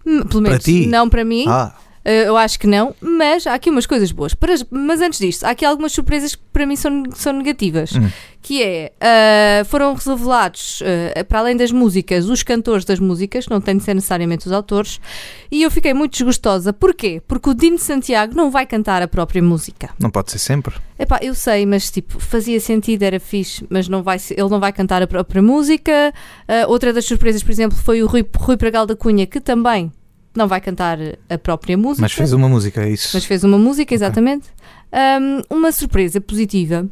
Pelo 0.04 0.24
Para 0.28 0.40
menos 0.40 0.64
ti? 0.64 0.86
não 0.86 1.08
para 1.08 1.24
mim. 1.24 1.44
Ah, 1.48 1.74
eu 2.04 2.36
acho 2.36 2.58
que 2.58 2.66
não, 2.66 2.94
mas 3.00 3.46
há 3.46 3.54
aqui 3.54 3.70
umas 3.70 3.86
coisas 3.86 4.10
boas. 4.10 4.34
Mas 4.70 5.00
antes 5.00 5.18
disto, 5.18 5.44
há 5.44 5.50
aqui 5.50 5.64
algumas 5.64 5.92
surpresas 5.92 6.34
que 6.34 6.42
para 6.52 6.66
mim 6.66 6.76
são, 6.76 7.04
são 7.14 7.32
negativas. 7.32 7.92
Hum. 7.92 8.10
Que 8.42 8.60
é, 8.60 8.92
uh, 9.00 9.64
foram 9.64 9.94
revelados, 9.94 10.80
uh, 10.80 11.24
para 11.26 11.38
além 11.38 11.56
das 11.56 11.70
músicas, 11.70 12.28
os 12.28 12.42
cantores 12.42 12.84
das 12.84 12.98
músicas, 12.98 13.46
não 13.46 13.60
tem 13.60 13.76
de 13.76 13.84
ser 13.84 13.94
necessariamente 13.94 14.46
os 14.46 14.52
autores, 14.52 15.00
e 15.48 15.62
eu 15.62 15.70
fiquei 15.70 15.94
muito 15.94 16.12
desgostosa. 16.14 16.72
Porquê? 16.72 17.22
Porque 17.28 17.50
o 17.50 17.54
Dino 17.54 17.78
Santiago 17.78 18.34
não 18.34 18.50
vai 18.50 18.66
cantar 18.66 19.00
a 19.00 19.06
própria 19.06 19.40
música. 19.40 19.90
não 19.98 20.10
pode 20.10 20.32
ser 20.32 20.38
sempre. 20.38 20.74
Epá, 20.98 21.20
eu 21.22 21.36
sei, 21.36 21.64
mas 21.64 21.88
tipo, 21.88 22.18
fazia 22.18 22.58
sentido, 22.58 23.04
era 23.04 23.20
fixe, 23.20 23.64
mas 23.70 23.88
não 23.88 24.02
vai 24.02 24.18
ele 24.30 24.48
não 24.48 24.58
vai 24.58 24.72
cantar 24.72 25.02
a 25.02 25.06
própria 25.06 25.40
música. 25.40 26.12
Uh, 26.48 26.68
outra 26.68 26.92
das 26.92 27.04
surpresas, 27.04 27.44
por 27.44 27.52
exemplo, 27.52 27.78
foi 27.78 28.02
o 28.02 28.06
Rui, 28.06 28.26
Rui 28.36 28.56
Pragal 28.56 28.86
da 28.86 28.96
Cunha, 28.96 29.26
que 29.26 29.40
também 29.40 29.92
não 30.34 30.48
vai 30.48 30.60
cantar 30.60 30.98
a 31.28 31.38
própria 31.38 31.76
música. 31.76 32.02
Mas 32.02 32.12
fez 32.12 32.32
uma 32.32 32.48
música, 32.48 32.82
é 32.82 32.90
isso. 32.90 33.10
Mas 33.14 33.24
fez 33.24 33.44
uma 33.44 33.58
música, 33.58 33.94
exatamente. 33.94 34.48
Um, 34.92 35.56
uma 35.56 35.72
surpresa 35.72 36.20
positiva 36.20 36.88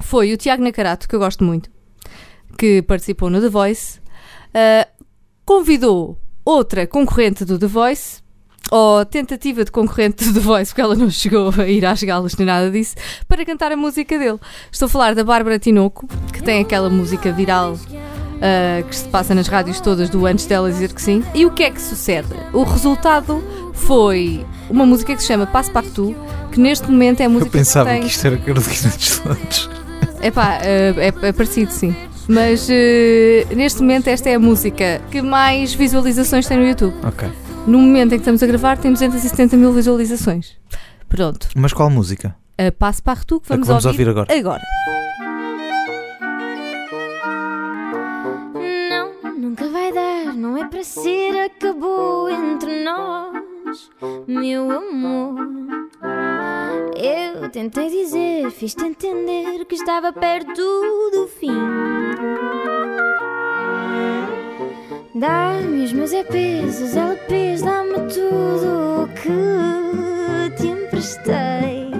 foi 0.00 0.32
o 0.32 0.36
Tiago 0.36 0.62
Nacarato, 0.62 1.08
que 1.08 1.14
eu 1.14 1.20
gosto 1.20 1.44
muito, 1.44 1.70
que 2.58 2.82
participou 2.82 3.30
no 3.30 3.40
The 3.40 3.48
Voice, 3.48 3.98
uh, 4.48 5.04
convidou 5.44 6.18
outra 6.44 6.86
concorrente 6.86 7.44
do 7.44 7.58
The 7.58 7.66
Voice, 7.66 8.20
ou 8.70 9.04
tentativa 9.04 9.64
de 9.64 9.70
concorrente 9.70 10.24
do 10.24 10.34
The 10.34 10.40
Voice, 10.40 10.70
porque 10.70 10.80
ela 10.80 10.94
não 10.94 11.10
chegou 11.10 11.52
a 11.58 11.66
ir 11.66 11.84
às 11.84 12.02
galas 12.02 12.36
nem 12.36 12.46
nada 12.46 12.70
disso, 12.70 12.94
para 13.28 13.44
cantar 13.44 13.72
a 13.72 13.76
música 13.76 14.18
dele. 14.18 14.38
Estou 14.70 14.86
a 14.86 14.88
falar 14.88 15.14
da 15.14 15.24
Bárbara 15.24 15.58
Tinoco, 15.58 16.06
que 16.32 16.42
tem 16.42 16.60
aquela 16.60 16.88
música 16.88 17.32
viral 17.32 17.76
uh, 18.40 18.84
que 18.86 18.96
se 18.96 19.04
passa 19.04 19.34
nas 19.34 19.46
rádios 19.46 19.80
todas 19.80 20.08
do 20.08 20.26
antes 20.26 20.46
dela 20.46 20.70
dizer 20.70 20.92
que 20.92 21.02
sim. 21.02 21.22
E 21.34 21.44
o 21.46 21.50
que 21.50 21.62
é 21.62 21.70
que 21.70 21.80
sucede? 21.80 22.28
O 22.52 22.62
resultado 22.62 23.42
foi 23.72 24.44
uma 24.68 24.84
música 24.86 25.14
que 25.14 25.22
se 25.22 25.28
chama 25.28 25.46
Passepartout, 25.46 26.16
que 26.50 26.60
neste 26.60 26.90
momento 26.90 27.20
é 27.20 27.26
a 27.26 27.28
música 27.28 27.48
Eu 27.48 27.52
pensava 27.52 27.88
que 27.88 27.94
tem... 27.94 28.02
que 28.02 28.08
isto 28.08 28.26
era 28.26 28.36
Carolina 28.38 28.88
dos 28.96 29.22
Landes. 29.24 29.70
Epá, 30.22 30.58
é, 30.62 30.94
é, 30.96 31.28
é 31.28 31.32
parecido, 31.32 31.70
sim. 31.70 31.94
Mas 32.28 32.68
eh, 32.70 33.46
neste 33.56 33.80
momento 33.80 34.06
esta 34.06 34.28
é 34.28 34.34
a 34.34 34.38
música 34.38 35.00
que 35.10 35.20
mais 35.20 35.74
visualizações 35.74 36.46
tem 36.46 36.56
no 36.58 36.64
YouTube. 36.64 36.94
Ok. 37.02 37.28
No 37.66 37.78
momento 37.78 38.12
em 38.12 38.16
que 38.16 38.22
estamos 38.22 38.42
a 38.42 38.46
gravar 38.46 38.78
tem 38.78 38.92
270 38.92 39.56
mil 39.56 39.72
visualizações. 39.72 40.56
Pronto. 41.08 41.48
Mas 41.56 41.72
qual 41.72 41.90
música? 41.90 42.36
A 42.56 42.70
Passepartout 42.70 43.44
que 43.44 43.52
A 43.52 43.56
que 43.56 43.64
vamos, 43.64 43.82
vamos 43.82 43.84
ouvir 43.86 44.08
agora. 44.08 44.32
agora. 44.32 44.62
É 50.60 50.66
para 50.66 50.84
ser, 50.84 51.44
acabou 51.44 52.28
entre 52.28 52.84
nós, 52.84 53.90
meu 54.26 54.70
amor. 54.70 55.38
Eu 56.94 57.48
tentei 57.48 57.88
dizer, 57.88 58.50
fiz-te 58.50 58.84
entender 58.84 59.64
que 59.64 59.74
estava 59.74 60.12
perto 60.12 60.62
do 61.12 61.26
fim. 61.28 61.58
Dá-me 65.14 65.84
os 65.84 65.92
meus 65.92 66.12
EPs, 66.12 66.80
os 66.82 66.96
LPs, 66.96 67.62
dá-me 67.62 67.94
tudo 68.12 69.04
o 69.04 69.08
que 69.14 70.56
te 70.56 70.66
emprestei. 70.68 71.90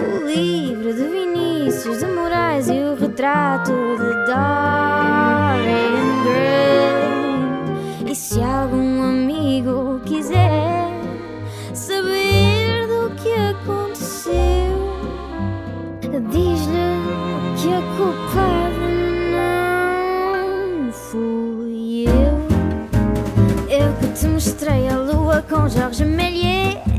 O 0.00 0.26
livro 0.26 0.94
de 0.94 1.04
Vinícius 1.04 1.98
de 1.98 2.06
Moraes 2.06 2.68
e 2.68 2.80
o 2.80 2.94
retrato 2.94 3.72
de 3.72 4.26
Dorian 4.26 4.87
se 8.38 8.44
algum 8.44 9.02
amigo 9.02 10.00
quiser 10.04 10.92
saber 11.74 12.86
do 12.86 13.10
que 13.16 13.32
aconteceu, 13.32 14.32
diz-lhe 16.30 17.00
que 17.56 17.68
a 17.74 17.82
culpada 17.96 18.88
não 19.34 20.92
fui 20.92 22.04
eu. 22.06 22.38
Eu 23.68 23.92
que 23.94 24.06
te 24.16 24.26
mostrei 24.28 24.88
a 24.88 24.96
lua 24.98 25.42
com 25.42 25.68
Jorge 25.68 26.04
Méliès. 26.04 26.97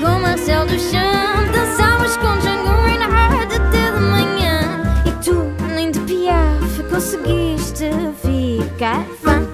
Com 0.00 0.18
Marcel 0.20 0.66
Duchamp. 0.66 1.52
Dançavas 1.52 2.16
com 2.16 2.38
Django 2.38 2.70
Reinhardt 2.84 3.54
até 3.54 3.90
de 3.92 4.00
manhã. 4.00 4.82
E 5.06 5.10
tu, 5.24 5.34
nem 5.74 5.90
de 5.90 6.00
piaf, 6.00 6.82
conseguiste 6.90 7.90
ficar 8.22 9.04
fã. 9.22 9.46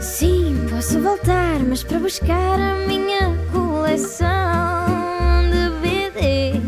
Sim, 0.00 0.66
posso 0.70 1.00
voltar, 1.00 1.58
mas 1.68 1.82
para 1.82 1.98
buscar 1.98 2.58
a 2.58 2.74
minha 2.86 3.34
coleção 3.52 4.28
de 5.50 5.70
BD. 5.80 6.60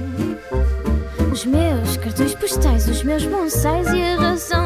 Os 1.33 1.45
meus 1.47 1.97
cartões 1.97 2.35
postais, 2.35 2.89
os 2.89 3.03
meus 3.03 3.25
bonsais 3.25 3.87
e 3.93 4.03
a 4.03 4.17
ração 4.17 4.62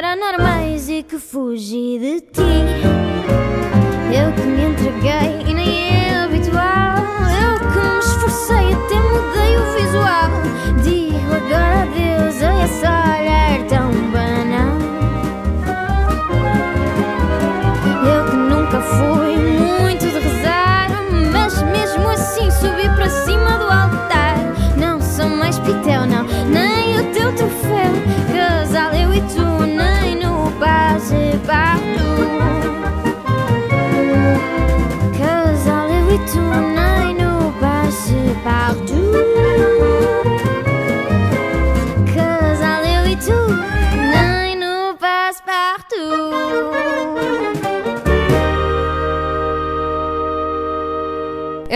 paranormais 0.00 0.88
e 0.88 1.02
que 1.02 1.18
fugi 1.18 1.98
de 1.98 2.20
ti. 2.22 2.40
Eu 4.10 4.32
que 4.32 4.46
me 4.46 4.62
entreguei 4.64 5.42
e 5.46 5.52
nem 5.52 6.06
é 6.06 6.22
habitual. 6.24 6.96
Eu 7.44 7.58
que 7.58 7.78
me 7.78 7.98
esforcei, 7.98 8.72
até 8.72 8.94
mudei 8.98 9.58
o 9.58 9.64
visual. 9.76 10.30
Digo 10.82 11.34
agora 11.34 11.82
adeus 11.82 12.42
a 12.42 12.64
esse 12.64 12.99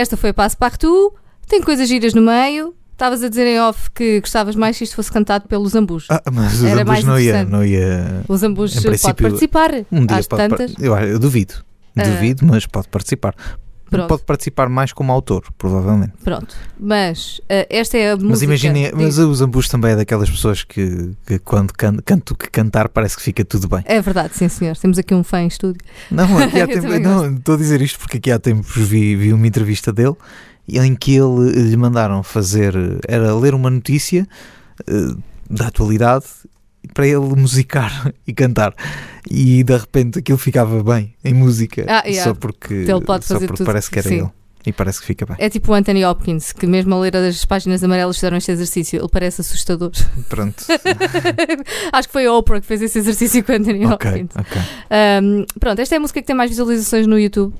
Esta 0.05 0.15
foi 0.15 0.29
a 0.29 0.33
Passepartout. 0.35 1.15
Tem 1.47 1.63
coisas 1.63 1.89
giras 1.89 2.13
no 2.13 2.21
meio. 2.21 2.75
Estavas 2.91 3.23
a 3.23 3.27
dizer 3.27 3.47
em 3.47 3.59
off 3.59 3.89
que 3.89 4.19
gostavas 4.19 4.55
mais 4.55 4.77
se 4.77 4.83
isto 4.83 4.95
fosse 4.95 5.11
cantado 5.11 5.47
pelos 5.47 5.71
Zambus. 5.71 6.05
Ah, 6.11 6.21
mas 6.31 6.61
o 6.61 6.67
Era 6.67 6.85
Zambus 6.85 7.03
não 7.03 7.19
ia, 7.19 7.43
não 7.43 7.65
ia. 7.65 8.21
Os 8.27 8.41
Zambus 8.41 8.75
pode 9.01 9.23
participar. 9.23 9.71
Um 9.91 10.05
dia 10.05 10.17
às 10.17 10.27
pode 10.27 10.47
tantas. 10.47 10.75
eu, 10.79 10.95
eu 10.95 11.17
duvido. 11.17 11.55
Ah. 11.97 12.03
Duvido, 12.03 12.45
mas 12.45 12.67
pode 12.67 12.87
participar. 12.87 13.33
Pronto. 13.89 14.07
Pode 14.07 14.23
participar 14.23 14.67
mais 14.67 14.91
como 14.91 15.11
autor, 15.11 15.43
provavelmente. 15.57 16.13
Pronto. 16.23 16.55
Mas 16.79 17.39
eh, 17.47 17.67
esta 17.69 17.97
é 17.97 18.11
a 18.11 18.15
música. 18.15 18.29
Mas 18.29 18.41
imaginem, 18.41 18.83
Diz. 18.85 18.93
mas 18.93 19.19
o 19.19 19.33
Zambujo 19.33 19.69
também 19.69 19.91
é 19.91 19.95
daquelas 19.95 20.29
pessoas 20.29 20.63
que, 20.63 21.11
que 21.25 21.39
quando 21.39 21.71
can, 21.71 21.97
canto 22.03 22.35
que 22.35 22.49
cantar 22.49 22.89
parece 22.89 23.15
que 23.15 23.21
fica 23.21 23.45
tudo 23.45 23.67
bem. 23.67 23.83
É 23.85 24.01
verdade, 24.01 24.35
sim 24.35 24.49
senhor. 24.49 24.75
Temos 24.75 24.97
aqui 24.97 25.13
um 25.13 25.23
fã 25.23 25.41
em 25.41 25.47
estúdio. 25.47 25.81
Não, 26.09 26.25
aqui 26.39 26.61
há 26.61 26.67
também 26.67 26.99
não, 26.99 27.35
estou 27.35 27.55
a 27.55 27.57
dizer 27.57 27.81
isto 27.81 27.99
porque 27.99 28.17
aqui 28.17 28.31
há 28.31 28.39
tempos 28.39 28.75
vi, 28.75 29.15
vi 29.15 29.31
uma 29.31 29.45
entrevista 29.45 29.93
dele 29.93 30.15
em 30.67 30.95
que 30.95 31.15
ele 31.15 31.69
lhe 31.69 31.77
mandaram 31.77 32.23
fazer, 32.23 32.73
era 33.07 33.35
ler 33.35 33.53
uma 33.53 33.69
notícia 33.69 34.27
eh, 34.87 35.15
da 35.49 35.67
atualidade 35.67 36.25
para 36.93 37.07
ele 37.07 37.19
musicar 37.35 38.13
e 38.27 38.33
cantar. 38.33 38.73
E 39.29 39.63
de 39.63 39.77
repente 39.77 40.19
aquilo 40.19 40.37
ficava 40.37 40.83
bem 40.83 41.13
em 41.23 41.33
música, 41.33 41.85
Ah, 41.87 42.03
yeah. 42.05 42.23
só 42.23 42.33
porque, 42.33 42.73
Ele 42.73 43.01
pode 43.01 43.25
só 43.25 43.39
porque 43.39 43.53
tudo, 43.53 43.65
parece 43.65 43.89
que 43.89 43.99
era 43.99 44.07
sim. 44.09 44.19
ele. 44.19 44.29
E 44.67 44.73
parece 44.73 44.99
que 44.99 45.05
fica 45.05 45.27
bem. 45.27 45.35
É 45.37 45.47
tipo 45.47 45.71
o 45.71 45.75
Anthony 45.75 46.03
Hopkins, 46.03 46.51
que 46.51 46.65
mesmo 46.65 46.95
a 46.95 46.99
ler 46.99 47.15
as 47.15 47.45
páginas 47.45 47.83
amarelas 47.83 48.15
fizeram 48.17 48.35
este 48.35 48.51
exercício. 48.51 48.99
Ele 48.99 49.07
parece 49.07 49.41
assustador. 49.41 49.91
Pronto. 50.27 50.65
Acho 51.93 52.07
que 52.07 52.11
foi 52.11 52.25
a 52.25 52.33
Oprah 52.33 52.59
que 52.59 52.65
fez 52.65 52.81
esse 52.81 52.97
exercício 52.97 53.43
com 53.43 53.51
o 53.51 53.55
Anthony 53.55 53.85
ok, 53.85 53.93
Hopkins. 54.09 54.31
ok. 54.35 54.61
Um, 55.21 55.45
pronto, 55.59 55.79
esta 55.79 55.93
é 55.93 55.97
a 55.97 56.01
música 56.01 56.19
que 56.19 56.25
tem 56.25 56.35
mais 56.35 56.49
visualizações 56.49 57.05
no 57.05 57.19
YouTube. 57.19 57.53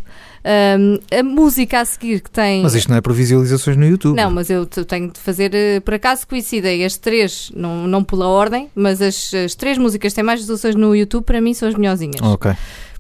Um, 0.48 1.00
a 1.18 1.24
música 1.24 1.80
a 1.80 1.86
seguir 1.86 2.22
que 2.22 2.30
tem. 2.30 2.62
Mas 2.62 2.76
isto 2.76 2.88
não 2.90 2.98
é 2.98 3.02
para 3.02 3.12
visualizações 3.14 3.76
no 3.76 3.84
YouTube. 3.86 4.16
Não, 4.16 4.30
mas 4.30 4.50
eu 4.52 4.64
tenho 4.68 5.12
de 5.12 5.20
fazer. 5.20 5.56
eh, 5.56 5.80
Por 5.80 5.96
acaso 5.96 6.28
coincidem 6.28 6.86
as 6.86 6.98
três, 6.98 7.52
não, 7.56 7.88
não 7.88 8.04
pela 8.04 8.28
ordem, 8.28 8.70
mas 8.76 9.02
as, 9.02 9.34
as 9.34 9.56
três 9.56 9.76
músicas 9.80 10.12
que 10.14 10.16
têm 10.18 10.24
mais 10.24 10.42
visualizações 10.42 10.76
no 10.76 10.96
YouTube 10.96 11.24
para 11.24 11.42
mim 11.42 11.54
são 11.56 11.68
as 11.68 11.74
melhorzinhas. 11.74 12.22
Ok. 12.22 12.52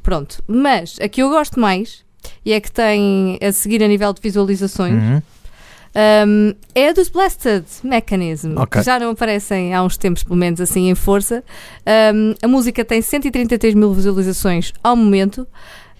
Pronto. 0.01 0.43
Mas 0.47 0.97
a 0.99 1.07
que 1.07 1.21
eu 1.21 1.29
gosto 1.29 1.59
mais 1.59 2.03
e 2.43 2.51
é 2.51 2.59
que 2.59 2.71
tem 2.71 3.37
a 3.39 3.51
seguir 3.51 3.83
a 3.83 3.87
nível 3.87 4.11
de 4.11 4.21
visualizações 4.21 4.93
Uhum. 4.93 5.21
um, 6.27 6.53
é 6.73 6.89
a 6.89 6.93
dos 6.93 7.09
Blasted 7.09 7.63
Mechanism, 7.83 8.57
Ok. 8.57 8.81
que 8.81 8.85
já 8.85 8.99
não 8.99 9.11
aparecem 9.11 9.73
há 9.73 9.83
uns 9.83 9.97
tempos, 9.97 10.23
pelo 10.23 10.35
menos 10.35 10.59
assim, 10.59 10.89
em 10.89 10.95
força. 10.95 11.43
Um, 12.13 12.33
a 12.41 12.47
música 12.47 12.83
tem 12.83 13.01
133 13.03 13.75
mil 13.75 13.93
visualizações 13.93 14.73
ao 14.83 14.95
momento. 14.95 15.47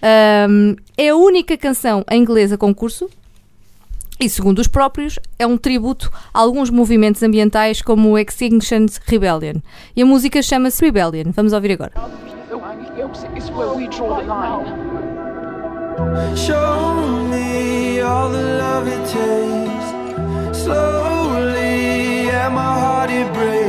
Um, 0.06 0.76
é 0.96 1.10
a 1.10 1.16
única 1.16 1.58
canção 1.58 2.06
em 2.12 2.22
inglês 2.22 2.54
a 2.54 2.58
concurso. 2.58 3.10
E, 4.20 4.30
segundo 4.30 4.60
os 4.60 4.68
próprios, 4.68 5.20
é 5.38 5.46
um 5.46 5.58
tributo 5.58 6.10
a 6.34 6.40
alguns 6.40 6.70
movimentos 6.70 7.22
ambientais 7.24 7.82
como 7.82 8.12
o 8.12 8.18
Extinction 8.18 8.86
Rebellion. 9.06 9.56
E 9.96 10.02
a 10.02 10.06
música 10.06 10.42
chama-se 10.42 10.86
Rebellion. 10.86 11.32
Vamos 11.32 11.52
ouvir 11.52 11.74
agora. 11.74 11.92
It's 13.36 13.50
where 13.50 13.76
we 13.76 13.88
draw 13.90 14.16
the 14.16 14.26
line. 14.26 14.66
Show 16.36 17.28
me 17.30 18.00
all 18.00 18.30
the 18.30 18.58
love 18.58 18.88
it 18.88 19.04
takes. 19.06 20.58
Slowly, 20.64 22.30
and 22.30 22.54
my 22.54 22.80
heart 22.80 23.10
it 23.10 23.32
breaks. 23.34 23.66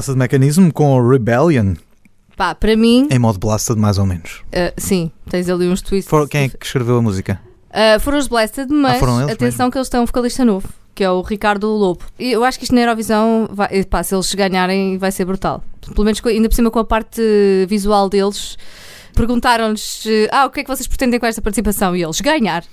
Blasted 0.00 0.16
Mechanism 0.18 0.70
com 0.70 0.94
o 0.98 1.10
Rebellion, 1.10 1.74
Pá, 2.34 2.54
para 2.54 2.74
mim, 2.74 3.06
em 3.10 3.18
modo 3.18 3.38
Blasted 3.38 3.78
mais 3.78 3.98
ou 3.98 4.06
menos. 4.06 4.40
uh, 4.46 4.72
sim, 4.78 5.10
tens 5.28 5.46
ali 5.50 5.68
uns 5.68 5.82
twists. 5.82 6.08
For- 6.08 6.26
quem 6.26 6.44
é 6.44 6.48
que 6.48 6.64
escreveu 6.64 6.96
a 6.96 7.02
música? 7.02 7.38
Uh, 7.68 8.00
foram 8.00 8.16
os 8.16 8.26
Blasted, 8.26 8.72
mas 8.72 9.02
Ah, 9.02 9.30
atenção 9.30 9.70
que 9.70 9.76
eles 9.76 9.90
têm 9.90 10.00
um 10.00 10.06
vocalista 10.06 10.42
novo, 10.42 10.66
que 10.94 11.04
é 11.04 11.10
o 11.10 11.20
Ricardo 11.20 11.66
Lobo. 11.68 12.02
E 12.18 12.32
eu 12.32 12.42
acho 12.44 12.56
que 12.58 12.64
isto 12.64 12.74
na 12.74 12.80
Eurovisão, 12.80 13.46
vai, 13.52 13.68
eh, 13.70 13.84
pá, 13.84 14.02
se 14.02 14.14
eles 14.14 14.34
ganharem, 14.34 14.96
vai 14.96 15.12
ser 15.12 15.26
brutal. 15.26 15.62
Pelo 15.94 16.04
menos 16.06 16.22
ainda 16.24 16.48
por 16.48 16.54
cima 16.54 16.70
com 16.70 16.78
a 16.78 16.84
parte 16.84 17.20
visual 17.68 18.08
deles. 18.08 18.56
Perguntaram-lhes: 19.14 20.04
Ah, 20.32 20.46
o 20.46 20.50
que 20.50 20.60
é 20.60 20.64
que 20.64 20.70
vocês 20.74 20.86
pretendem 20.86 21.20
com 21.20 21.26
esta 21.26 21.42
participação? 21.42 21.94
E 21.94 22.02
eles: 22.02 22.20
Ganhar. 22.22 22.64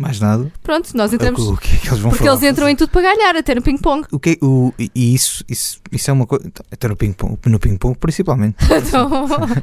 Mais 0.00 0.18
nada. 0.18 0.50
Pronto, 0.62 0.96
nós 0.96 1.12
entramos. 1.12 1.38
O 1.46 1.58
que 1.58 1.74
é 1.74 1.78
que 1.78 1.88
eles 1.88 1.98
vão 1.98 2.10
Porque 2.10 2.24
falar? 2.24 2.38
eles 2.40 2.50
entram 2.50 2.68
em 2.70 2.74
tudo 2.74 2.88
para 2.88 3.02
ganhar, 3.02 3.36
até 3.36 3.54
no 3.54 3.60
ping-pong. 3.60 4.06
O 4.10 4.18
que, 4.18 4.38
o, 4.40 4.72
e 4.78 4.90
e 4.94 5.14
isso, 5.14 5.44
isso, 5.46 5.78
isso 5.92 6.10
é 6.10 6.14
uma 6.14 6.26
coisa. 6.26 6.50
Até 6.72 6.88
no 6.88 6.96
ping-pong, 6.96 7.36
no 7.44 7.58
ping-pong 7.60 7.98
principalmente. 7.98 8.56
Então, 8.74 9.10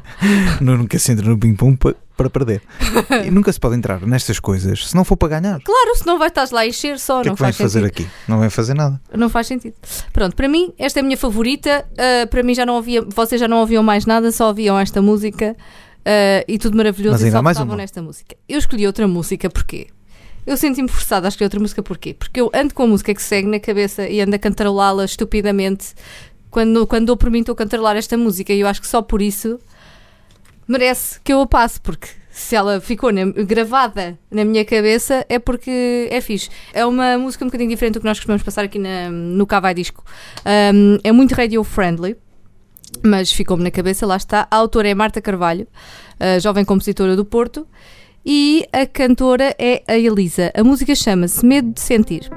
Nu- 0.62 0.78
Nunca 0.78 1.00
se 1.00 1.12
entra 1.12 1.28
no 1.28 1.39
ping-pong 1.39 1.76
para, 1.76 1.95
para 2.15 2.30
perder. 2.30 2.62
e 3.26 3.32
nunca 3.32 3.52
se 3.52 3.60
pode 3.60 3.76
entrar 3.78 4.00
nestas 4.06 4.39
coisas 4.39 4.89
se 4.89 4.95
não 4.95 5.04
for 5.04 5.17
para 5.17 5.39
ganhar. 5.39 5.60
Claro, 5.63 5.95
se 5.95 6.06
não 6.06 6.19
vai 6.19 6.28
estar 6.28 6.47
lá 6.52 6.62
a 6.62 6.67
encher 6.67 7.00
só, 7.00 7.19
O 7.19 7.23
que 7.23 7.30
é 7.30 7.32
que 7.32 7.38
faz 7.39 7.58
fazer 7.58 7.84
aqui? 7.84 8.08
Não 8.28 8.39
vem 8.39 8.52
fazer 8.52 8.76
nada. 8.76 9.02
Não 9.15 9.30
faz 9.30 9.47
sentido. 9.47 9.73
Pronto, 10.13 10.36
para 10.36 10.47
mim, 10.47 10.71
esta 10.78 11.00
é 11.00 11.02
a 11.02 11.04
minha 11.04 11.17
favorita. 11.17 11.84
Uh, 11.93 12.28
para 12.28 12.43
mim 12.43 12.54
já 12.54 12.63
não 12.63 12.76
ouvia, 12.76 13.02
vocês 13.02 13.41
já 13.41 13.47
não 13.47 13.58
ouviam 13.58 13.82
mais 13.82 14.06
nada, 14.06 14.32
só 14.32 14.50
ouviam 14.50 14.78
esta 14.78 15.02
música 15.02 15.56
uh, 16.06 16.43
e 16.47 16.60
tudo 16.60 16.78
maravilhoso 16.78 17.13
Mas 17.13 17.21
e 17.21 17.26
ainda 17.26 17.34
só 17.36 17.39
há 17.39 17.41
mais 17.41 17.58
uma. 17.60 17.76
nesta 17.76 18.04
música. 18.04 18.36
Eu 18.47 18.60
escolhi 18.60 18.86
outra 18.86 19.08
música 19.08 19.50
porquê? 19.50 19.88
Eu 20.48 20.56
senti-me 20.56 20.88
forçada 20.88 21.28
a 21.28 21.30
escolher 21.30 21.48
outra 21.48 21.60
música 21.60 21.84
porquê? 21.84 22.14
Porque 22.14 22.40
eu 22.40 22.50
ando 22.54 22.74
com 22.74 22.84
a 22.84 22.88
música 22.88 23.14
que 23.14 23.22
segue 23.22 23.48
na 23.50 23.60
cabeça 23.60 24.08
e 24.08 24.22
ando 24.22 24.34
a 24.36 24.40
cantarolá-la 24.40 25.04
estupidamente. 25.04 25.88
Quando, 26.50 26.88
quando 26.88 27.06
dou 27.08 27.18
por 27.18 27.30
mim, 27.30 27.42
estou 27.42 27.52
a 27.52 27.56
cantarolar 27.58 27.98
esta 27.98 28.16
música 28.18 28.54
e 28.54 28.62
eu 28.62 28.68
acho 28.68 28.80
que 28.82 28.88
só 28.88 29.02
por 29.02 29.22
isso 29.22 29.60
merece 30.68 31.20
que 31.22 31.34
eu 31.34 31.42
a 31.42 31.46
passe, 31.48 31.80
porque 31.82 32.08
se 32.32 32.56
ela 32.56 32.80
ficou 32.80 33.12
na- 33.12 33.26
gravada 33.26 34.18
na 34.32 34.46
minha 34.46 34.64
cabeça 34.64 35.26
é 35.28 35.38
porque 35.38 36.08
é 36.10 36.22
fixe. 36.22 36.50
É 36.74 36.86
uma 36.86 37.18
música 37.18 37.44
um 37.44 37.50
bocadinho 37.50 37.70
diferente 37.70 37.96
do 37.96 38.00
que 38.00 38.06
nós 38.06 38.18
costumamos 38.18 38.42
passar 38.44 38.64
aqui 38.64 38.80
na- 38.80 39.10
no 39.10 39.46
Cavai 39.46 39.74
Disco. 39.74 40.04
Um, 40.74 40.98
é 41.04 41.12
muito 41.12 41.34
radio 41.36 41.62
friendly, 41.64 42.16
mas 43.04 43.32
ficou-me 43.34 43.64
na 43.64 43.72
cabeça, 43.72 44.06
lá 44.06 44.16
está. 44.16 44.48
A 44.50 44.56
autora 44.56 44.88
é 44.88 44.96
Marta 44.96 45.22
Carvalho, 45.22 45.68
jovem 46.42 46.64
compositora 46.64 47.16
do 47.18 47.26
Porto, 47.26 47.68
e 48.30 48.68
a 48.74 48.86
cantora 48.86 49.56
é 49.58 49.82
a 49.88 49.98
Elisa. 49.98 50.52
A 50.54 50.62
música 50.62 50.94
chama-se 50.94 51.46
Medo 51.46 51.72
de 51.72 51.80
Sentir. 51.80 52.30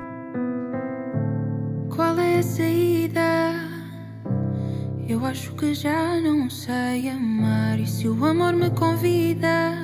Qual 1.92 2.16
é 2.16 2.38
a 2.38 2.42
saída? 2.44 3.55
Eu 5.09 5.26
acho 5.26 5.53
que 5.57 5.74
já 5.74 6.20
não 6.20 6.48
sei 6.48 7.09
amar. 7.09 7.81
E 7.81 7.88
se 7.88 8.07
o 8.07 8.24
amor 8.24 8.53
me 8.53 8.70
convida? 8.70 9.76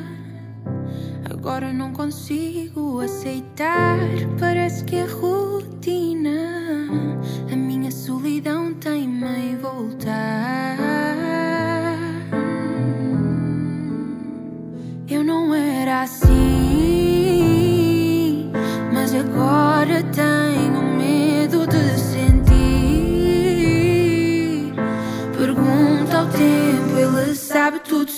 Agora 1.28 1.72
não 1.72 1.92
consigo 1.92 3.00
aceitar. 3.00 3.98
Parece 4.38 4.84
que 4.84 4.94
é 4.94 5.06
rotina. 5.06 6.65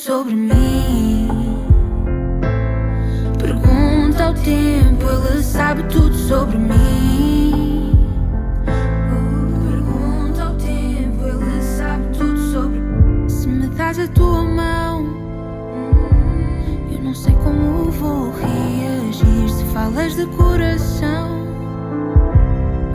Sobre 0.09 0.35
mim. 0.35 1.29
Pergunta 3.39 4.25
ao 4.25 4.33
tempo, 4.33 5.05
ele 5.05 5.43
sabe 5.43 5.83
tudo 5.83 6.15
sobre 6.15 6.57
mim. 6.57 7.93
Pergunta 9.69 10.45
ao 10.45 10.55
tempo, 10.55 11.25
ele 11.25 11.63
sabe 11.63 12.07
tudo 12.17 12.39
sobre 12.39 12.81
Se 13.29 13.49
me 13.49 13.67
das 13.67 13.99
a 13.99 14.09
tua 14.09 14.45
mão, 14.45 15.05
eu 16.91 17.03
não 17.03 17.15
sei 17.15 17.35
como 17.45 17.91
vou 17.91 18.33
reagir 18.33 19.51
se 19.51 19.63
falas 19.75 20.17
de 20.17 20.25
coração. 20.25 21.47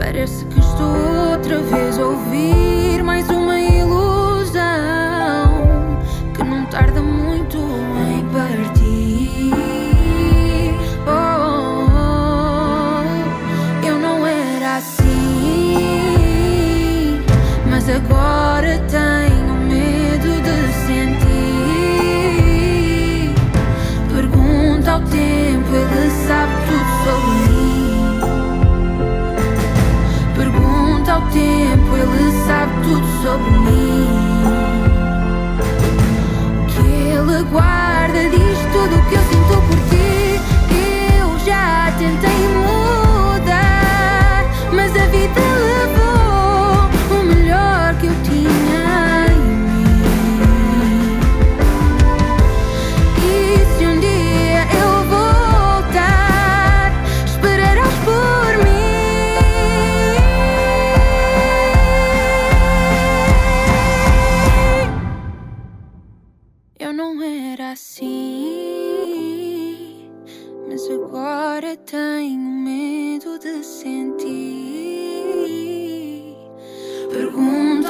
Parece 0.00 0.44
que 0.46 0.58
estou 0.58 1.30
outra 1.30 1.60
vez 1.60 1.96
a 1.96 2.06
ouvir 2.06 3.03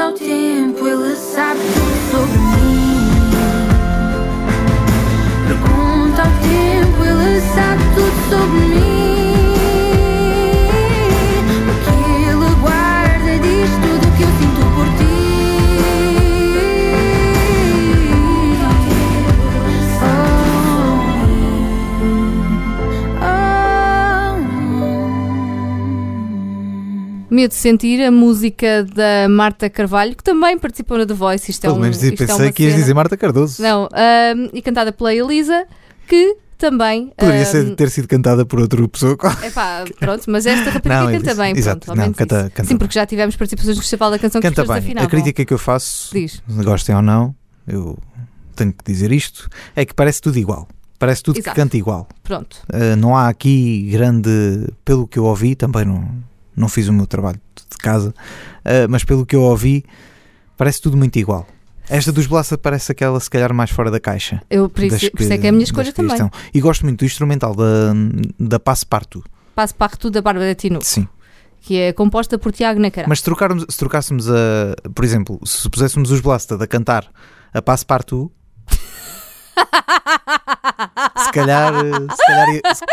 Pergunta 0.04 0.22
ao 0.22 0.28
tempo, 0.28 0.86
ele 0.86 1.16
sabe 1.16 1.60
tudo 1.60 1.96
sobre 2.10 2.38
mim. 2.38 3.08
Pergunta 5.46 6.22
ao 6.22 6.28
tempo, 6.42 7.04
ele 7.04 7.40
sabe 7.40 7.82
tudo 7.94 8.28
sobre 8.28 8.60
mim. 8.66 9.03
De 27.48 27.54
Sentir, 27.54 28.02
a 28.04 28.10
música 28.10 28.84
da 28.84 29.28
Marta 29.28 29.68
Carvalho, 29.70 30.16
que 30.16 30.22
também 30.24 30.58
participou 30.58 30.98
na 30.98 31.06
The 31.06 31.14
Voice. 31.14 31.50
Isto 31.50 31.64
é 31.64 31.68
Pelo 31.68 31.78
um, 31.78 31.82
menos 31.82 32.02
isto 32.02 32.22
é 32.22 32.26
pensei 32.26 32.46
uma 32.46 32.52
que 32.52 32.62
ias 32.62 32.72
cena. 32.72 32.82
dizer 32.82 32.94
Marta 32.94 33.16
Cardoso. 33.16 33.62
Não, 33.62 33.88
e 34.52 34.62
cantada 34.62 34.92
pela 34.92 35.14
Elisa, 35.14 35.66
que 36.08 36.36
também. 36.58 37.12
Poderia 37.16 37.44
ser- 37.44 37.74
ter 37.74 37.90
sido 37.90 38.08
cantada 38.08 38.46
por 38.46 38.60
outra 38.60 38.86
pessoa. 38.88 39.16
Epá, 39.42 39.84
pronto, 39.98 40.22
mas 40.28 40.46
esta 40.46 40.70
rapariga 40.70 41.02
Não, 41.02 41.08
é 41.10 41.12
canta 41.18 41.34
bem, 41.34 41.56
Exato, 41.56 41.86
pronto, 41.86 41.98
não, 41.98 42.12
canta- 42.12 42.40
isso. 42.42 42.50
canta 42.50 42.62
Sim, 42.64 42.68
bem. 42.70 42.78
porque 42.78 42.94
já 42.94 43.04
tivemos 43.06 43.36
participações 43.36 43.76
no 43.76 43.82
Festival 43.82 44.10
da 44.10 44.18
Canção 44.18 44.40
que 44.40 44.48
Canta 44.48 44.62
pessoas 44.62 44.78
bem. 44.78 44.84
afinavam. 44.86 45.06
A 45.06 45.10
crítica 45.10 45.44
que 45.44 45.52
eu 45.52 45.58
faço, 45.58 46.10
Diz. 46.14 46.42
gostem 46.48 46.94
ou 46.94 47.02
não, 47.02 47.34
eu 47.66 47.98
tenho 48.56 48.72
que 48.72 48.84
dizer 48.84 49.10
isto, 49.12 49.48
é 49.74 49.84
que 49.84 49.92
parece 49.92 50.20
tudo 50.20 50.38
igual. 50.38 50.68
Parece 50.98 51.22
tudo 51.22 51.38
Exato. 51.38 51.54
que 51.54 51.60
canta 51.60 51.76
igual. 51.76 52.08
Pronto. 52.22 52.56
Uh, 52.72 52.96
não 52.96 53.14
há 53.16 53.28
aqui 53.28 53.88
grande. 53.90 54.30
Pelo 54.84 55.06
que 55.08 55.18
eu 55.18 55.24
ouvi, 55.24 55.54
também 55.56 55.84
não, 55.84 56.08
não 56.56 56.68
fiz 56.68 56.88
o 56.88 56.92
meu 56.92 57.06
trabalho 57.06 57.40
de 57.56 57.76
casa, 57.78 58.10
uh, 58.10 58.88
mas 58.88 59.04
pelo 59.04 59.24
que 59.26 59.36
eu 59.36 59.42
ouvi, 59.42 59.84
parece 60.56 60.80
tudo 60.80 60.96
muito 60.96 61.18
igual. 61.18 61.46
Esta 61.88 62.10
dos 62.10 62.26
Blassa 62.26 62.56
parece 62.56 62.92
aquela, 62.92 63.20
se 63.20 63.28
calhar, 63.28 63.52
mais 63.52 63.70
fora 63.70 63.90
da 63.90 64.00
caixa. 64.00 64.42
Eu, 64.48 64.68
por 64.70 64.84
isso, 64.84 65.00
das 65.00 65.10
por 65.10 65.20
isso 65.20 65.32
é 65.32 65.38
que 65.38 65.46
é 65.46 65.50
a 65.50 65.52
minha 65.52 65.64
escolha 65.64 65.90
que 65.90 65.96
também. 65.96 66.12
estão. 66.12 66.30
E 66.52 66.60
gosto 66.60 66.84
muito 66.84 67.00
do 67.00 67.04
instrumental 67.04 67.54
da, 67.54 67.92
da 68.38 68.58
Passepartout. 68.58 69.28
Tudo 69.98 70.14
da 70.14 70.22
Bárbara 70.22 70.54
Tino, 70.54 70.80
Sim. 70.82 71.06
que 71.60 71.76
é 71.76 71.92
composta 71.92 72.38
por 72.38 72.52
Tiago 72.52 72.80
Nacará. 72.80 73.06
Mas 73.06 73.18
se, 73.18 73.24
trocarmos, 73.24 73.66
se 73.68 73.76
trocássemos 73.76 74.30
a. 74.30 74.74
Por 74.94 75.04
exemplo, 75.04 75.38
se 75.44 75.68
puséssemos 75.68 76.10
os 76.10 76.20
Blasta 76.20 76.54
a 76.56 76.66
cantar 76.66 77.06
a 77.52 77.60
Passepartout. 77.60 78.32
se 81.18 81.32
calhar. 81.32 81.74
Se 81.74 82.26
calhar, 82.26 82.74
se, 82.74 82.84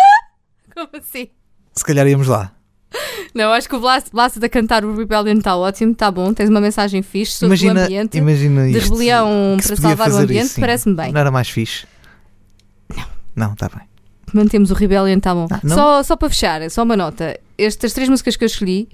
Como 0.75 0.89
assim? 0.93 1.29
se 1.73 1.83
calhar 1.83 2.07
íamos 2.07 2.27
lá. 2.27 2.51
Não, 3.33 3.51
acho 3.51 3.67
que 3.69 3.75
o 3.75 3.79
Blas, 3.79 4.05
Blas 4.11 4.35
de 4.35 4.49
cantar 4.49 4.83
o 4.83 4.95
Rebellion 4.95 5.37
está 5.37 5.55
ótimo, 5.55 5.93
está 5.93 6.11
bom, 6.11 6.33
tens 6.33 6.49
uma 6.49 6.61
mensagem 6.61 7.01
fixe 7.01 7.33
sobre 7.33 7.55
o 7.55 7.57
Imagina, 7.57 7.85
ambiente. 7.85 8.17
imagina 8.17 8.65
de 8.67 8.77
isto, 8.77 8.89
rebelião 8.89 9.55
que 9.57 9.63
se 9.63 9.69
para 9.69 9.81
salvar 9.81 10.11
o 10.11 10.17
ambiente, 10.17 10.59
parece-me 10.59 10.95
bem. 10.95 11.11
Não 11.11 11.19
era 11.19 11.31
mais 11.31 11.49
fixe? 11.49 11.85
Não. 12.89 13.05
Não, 13.35 13.53
está 13.53 13.69
bem. 13.69 13.87
Mantemos 14.33 14.71
o 14.71 14.73
Rebellion, 14.73 15.17
está 15.17 15.33
bom. 15.33 15.47
Ah, 15.49 15.59
não? 15.63 15.75
só, 15.75 16.03
só 16.03 16.15
para 16.15 16.29
fechar, 16.29 16.69
só 16.69 16.83
uma 16.83 16.95
nota. 16.95 17.37
Estas 17.57 17.93
três 17.93 18.09
músicas 18.09 18.35
que 18.35 18.43
eu 18.43 18.47
escolhi, 18.47 18.87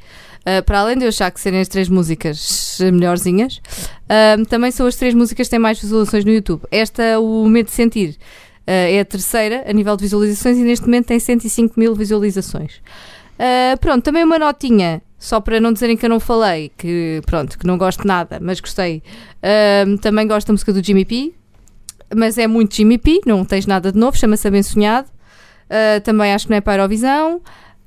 ah, 0.45 0.61
para 0.63 0.79
além 0.79 0.97
de 0.97 1.05
eu 1.05 1.09
achar 1.09 1.31
que 1.31 1.39
serem 1.39 1.59
as 1.59 1.67
três 1.67 1.89
músicas 1.89 2.77
melhorzinhas, 2.93 3.61
ah, 4.09 4.35
também 4.49 4.71
são 4.71 4.85
as 4.85 4.95
três 4.95 5.13
músicas 5.13 5.47
que 5.47 5.51
têm 5.51 5.59
mais 5.59 5.79
visualizações 5.79 6.25
no 6.25 6.31
YouTube. 6.31 6.61
Esta, 6.71 7.19
o 7.19 7.47
Medo 7.47 7.67
de 7.67 7.73
Sentir, 7.73 8.17
Uh, 8.67 8.91
é 8.91 8.99
a 8.99 9.05
terceira 9.05 9.63
a 9.65 9.71
nível 9.71 9.95
de 9.95 10.03
visualizações 10.03 10.57
e 10.57 10.61
neste 10.61 10.85
momento 10.85 11.05
tem 11.05 11.17
105 11.17 11.79
mil 11.79 11.95
visualizações. 11.95 12.81
Uh, 13.37 13.77
pronto, 13.79 14.03
também 14.03 14.23
uma 14.23 14.39
notinha, 14.39 15.01
só 15.17 15.39
para 15.39 15.59
não 15.59 15.71
dizerem 15.71 15.95
que 15.95 16.05
eu 16.05 16.09
não 16.09 16.19
falei, 16.19 16.71
que 16.77 17.21
pronto, 17.25 17.57
que 17.57 17.65
não 17.65 17.77
gosto 17.77 18.01
de 18.01 18.07
nada, 18.07 18.39
mas 18.41 18.59
gostei. 18.59 19.03
Uh, 19.37 19.97
também 19.99 20.27
gosto 20.27 20.47
da 20.47 20.53
música 20.53 20.73
do 20.73 20.83
Jimmy 20.83 21.05
P, 21.05 21.33
mas 22.15 22.37
é 22.37 22.47
muito 22.47 22.75
Jimmy 22.75 22.97
P, 22.97 23.21
não 23.25 23.45
tens 23.45 23.65
nada 23.65 23.91
de 23.91 23.97
novo, 23.97 24.17
chama-se 24.17 24.47
Abençonhado. 24.47 25.07
Uh, 25.65 26.01
também 26.01 26.33
acho 26.33 26.45
que 26.45 26.51
não 26.51 26.57
é 26.57 26.61
para 26.61 26.73
a 26.73 26.75
Eurovisão. 26.77 27.41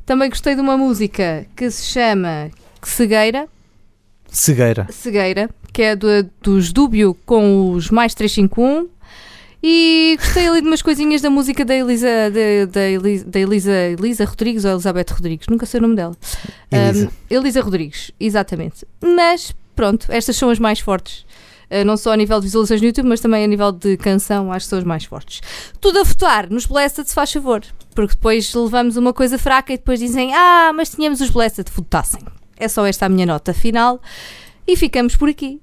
Também 0.07 0.29
gostei 0.29 0.55
de 0.55 0.61
uma 0.61 0.77
música 0.77 1.47
que 1.57 1.71
se 1.71 1.87
chama 1.87 2.51
Cegueira, 2.83 3.49
Cegueira. 4.31 4.87
Cegueira, 4.91 5.51
que 5.73 5.83
é 5.83 5.97
do, 5.97 6.07
dos 6.41 6.73
Dúbio 6.73 7.17
com 7.27 7.73
os 7.73 7.91
mais 7.91 8.15
351. 8.15 8.89
E 9.63 10.17
gostei 10.19 10.49
ali 10.49 10.63
de 10.63 10.67
umas 10.67 10.81
coisinhas 10.81 11.21
da 11.21 11.29
música 11.29 11.65
da 11.65 11.75
Elisa, 11.75 12.09
da, 12.31 12.73
da 12.73 12.89
Elisa, 12.89 13.25
da 13.27 13.41
Elisa, 13.41 13.73
Elisa 13.73 14.25
Rodrigues 14.25 14.65
ou 14.65 14.73
Elizabeth 14.73 15.07
Rodrigues, 15.11 15.47
nunca 15.49 15.67
sei 15.67 15.79
o 15.79 15.83
nome 15.83 15.97
dela. 15.97 16.17
Elisa. 16.71 17.07
Um, 17.07 17.11
Elisa 17.29 17.61
Rodrigues, 17.61 18.11
exatamente. 18.19 18.87
Mas 19.03 19.55
pronto, 19.77 20.07
estas 20.09 20.37
são 20.37 20.49
as 20.49 20.59
mais 20.59 20.81
fortes. 20.81 21.27
Uh, 21.71 21.85
não 21.85 21.97
só 21.97 22.13
a 22.13 22.17
nível 22.17 22.41
de 22.41 22.47
visualizações 22.47 22.81
no 22.81 22.87
YouTube, 22.87 23.07
mas 23.07 23.21
também 23.21 23.45
a 23.45 23.47
nível 23.47 23.71
de 23.71 23.97
canção, 23.99 24.51
acho 24.51 24.67
que 24.67 24.71
são 24.71 24.79
as 24.79 24.85
mais 24.85 25.05
fortes. 25.05 25.41
Tudo 25.81 26.01
a 26.01 26.05
votar 26.05 26.49
nos 26.51 26.67
Blessed, 26.67 27.07
se 27.07 27.15
faz 27.15 27.31
favor, 27.31 27.63
porque 27.95 28.15
depois 28.15 28.53
levamos 28.55 28.97
uma 28.97 29.13
coisa 29.13 29.39
fraca 29.39 29.73
e 29.73 29.77
depois 29.77 30.01
dizem: 30.01 30.35
Ah, 30.35 30.73
mas 30.75 30.91
tínhamos 30.91 31.21
os 31.21 31.31
Blessed, 31.31 31.71
votassem. 31.73 32.23
É 32.57 32.67
só 32.67 32.85
esta 32.87 33.07
a 33.07 33.09
minha 33.09 33.27
nota 33.27 33.55
final 33.55 34.01
e 34.67 34.77
ficamos 34.77 35.17
por 35.17 35.29
aqui. 35.29 35.61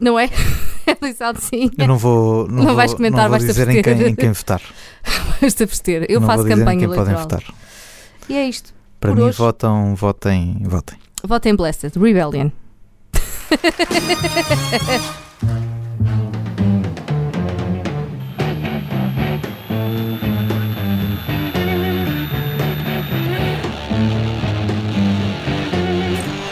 Não 0.00 0.18
é? 0.18 0.28
Elisa 1.02 1.32
sim. 1.38 1.70
Eu 1.78 1.86
não 1.86 1.98
vou. 1.98 2.48
Não, 2.48 2.56
Não 2.56 2.64
vou, 2.66 2.74
vais 2.76 2.94
comentar, 2.94 3.28
não 3.28 3.38
vou 3.38 3.46
dizer 3.46 3.68
em 3.68 3.82
quem, 3.82 4.02
em 4.08 4.14
quem 4.14 4.32
votar. 4.32 4.60
Basta 5.40 5.64
abster. 5.64 6.06
Eu 6.08 6.20
não 6.20 6.26
faço 6.26 6.38
vou 6.42 6.48
dizer 6.48 6.54
em 6.56 6.64
campanha 6.64 6.78
quem 6.80 6.88
podem 6.88 7.12
eleitoral. 7.14 7.40
votar. 7.40 7.54
E 8.28 8.36
é 8.36 8.44
isto. 8.48 8.72
Para 8.98 9.10
Por 9.10 9.16
mim, 9.16 9.22
hoje. 9.24 9.38
votam, 9.38 9.94
votem, 9.94 10.56
votem. 10.64 10.98
Votem 11.24 11.54
Blessed. 11.54 11.98
Rebellion. 11.98 12.50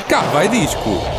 Cá 0.09 0.21
vai 0.33 0.49
disco. 0.49 1.18